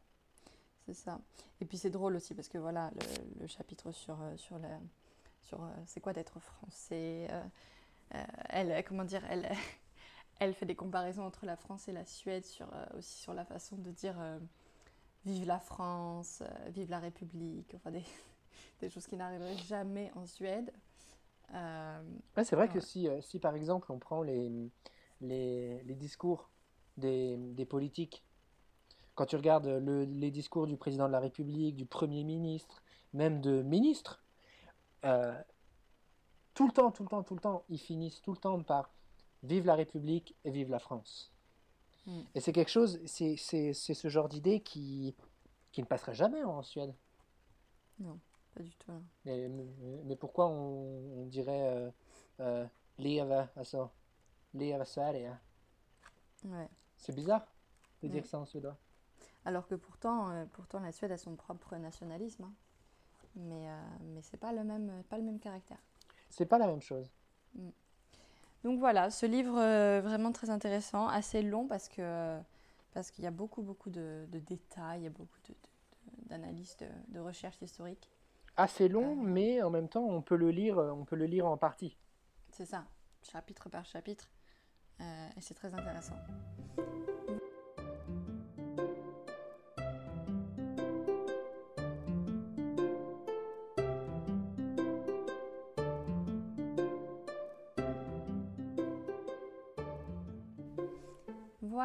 [0.87, 1.21] C'est ça.
[1.61, 4.79] Et puis c'est drôle aussi parce que voilà, le, le chapitre sur, euh, sur, la,
[5.43, 7.29] sur c'est quoi d'être français,
[8.49, 9.51] elle, comment dire, elle,
[10.39, 13.45] elle fait des comparaisons entre la France et la Suède sur, euh, aussi sur la
[13.45, 14.39] façon de dire euh,
[15.25, 18.05] vive la France, euh, vive la République, enfin des,
[18.81, 20.73] des choses qui n'arriveraient jamais en Suède.
[22.37, 24.51] c'est vrai que si, si par exemple on prend les,
[25.21, 26.51] les, les discours
[26.97, 28.25] des, des, politiques,
[29.15, 32.83] quand tu regardes le, les discours du président de la République, du Premier ministre,
[33.13, 34.23] même de ministres,
[36.55, 38.91] tout le temps, tout le temps, tout le temps, ils finissent tout le temps par
[39.43, 41.33] Vive la République et vive la France.
[42.07, 42.21] Mm.
[42.35, 45.15] Et c'est quelque chose, c'est ce genre d'idée qui,
[45.73, 46.95] qui ne passerait jamais en Suède.
[48.01, 48.19] Non,
[48.55, 48.93] pas du tout.
[49.25, 51.91] Mais, mais- pourquoi on, on dirait euh,
[52.41, 52.67] euh,
[52.99, 53.91] Leva, alltså,
[54.55, 55.33] Leva Sverige?
[56.45, 56.69] Ouais.
[56.97, 57.47] C'est bizarre
[58.03, 58.77] de dire ça en suédois.
[59.45, 62.45] Alors que pourtant, euh, pourtant la Suède a son propre nationalisme.
[62.45, 62.53] hein.
[63.37, 63.81] Mais, euh,
[64.15, 65.79] mais c'est pas le même, pas le même caractère.
[66.29, 67.09] C'est pas la même chose.
[68.65, 72.39] Donc voilà, ce livre euh, vraiment très intéressant, assez long parce que
[72.93, 76.23] parce qu'il y a beaucoup beaucoup de, de détails, il y a beaucoup de- de-
[76.25, 78.11] de- d'analyses, de, de recherches historiques.
[78.57, 79.23] Assez long, Euh.
[79.23, 81.97] mais en même temps, on peut le lire, on peut le lire en partie.
[82.51, 82.85] C'est ça,
[83.23, 84.29] chapitre par chapitre.
[85.01, 86.17] Euh, et c'est très intéressant.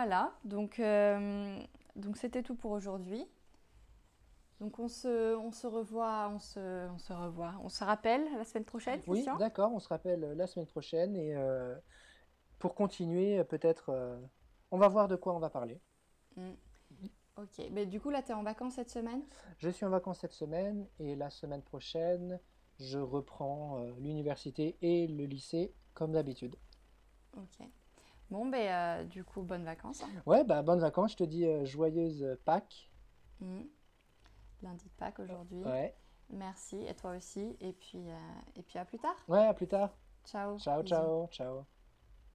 [0.04, 1.58] Voilà, donc euh,
[1.96, 3.26] donc c'était tout pour aujourd'hui.
[4.60, 8.44] Donc on se, on se revoit, on se, on se revoit, on se rappelle la
[8.44, 11.74] semaine prochaine, Oui, d'accord, on se rappelle euh, la semaine prochaine et euh,
[12.60, 14.20] pour continuer, peut-être, euh,
[14.72, 15.80] on va voir de quoi on va parler.
[16.36, 16.52] Mm.
[17.38, 19.24] Ok, mais du coup là tu es en vacances cette semaine?
[19.58, 22.42] Je suis en vacances cette semaine et la semaine prochaine,
[22.78, 26.58] je reprends l'université et le lycée comme d'habitude.
[27.38, 27.66] Ok.
[28.30, 30.02] Bon, ben euh, du coup, bonnes vacances.
[30.04, 30.22] hein.
[30.26, 32.90] Ouais, bah bonnes vacances, je te dis euh, joyeuses Pâques.
[33.40, 33.62] Mm.
[34.64, 35.64] Lundi de Pâques aujourd'hui.
[35.64, 35.96] Ouais.
[36.30, 37.58] Merci, et toi aussi.
[37.60, 38.18] Et puis, euh,
[38.56, 39.16] et puis à plus tard.
[39.28, 39.96] Ouais, à plus tard.
[40.26, 40.58] Ciao.
[40.58, 40.96] Ciao, Bisous.
[40.96, 41.66] ciao, ciao.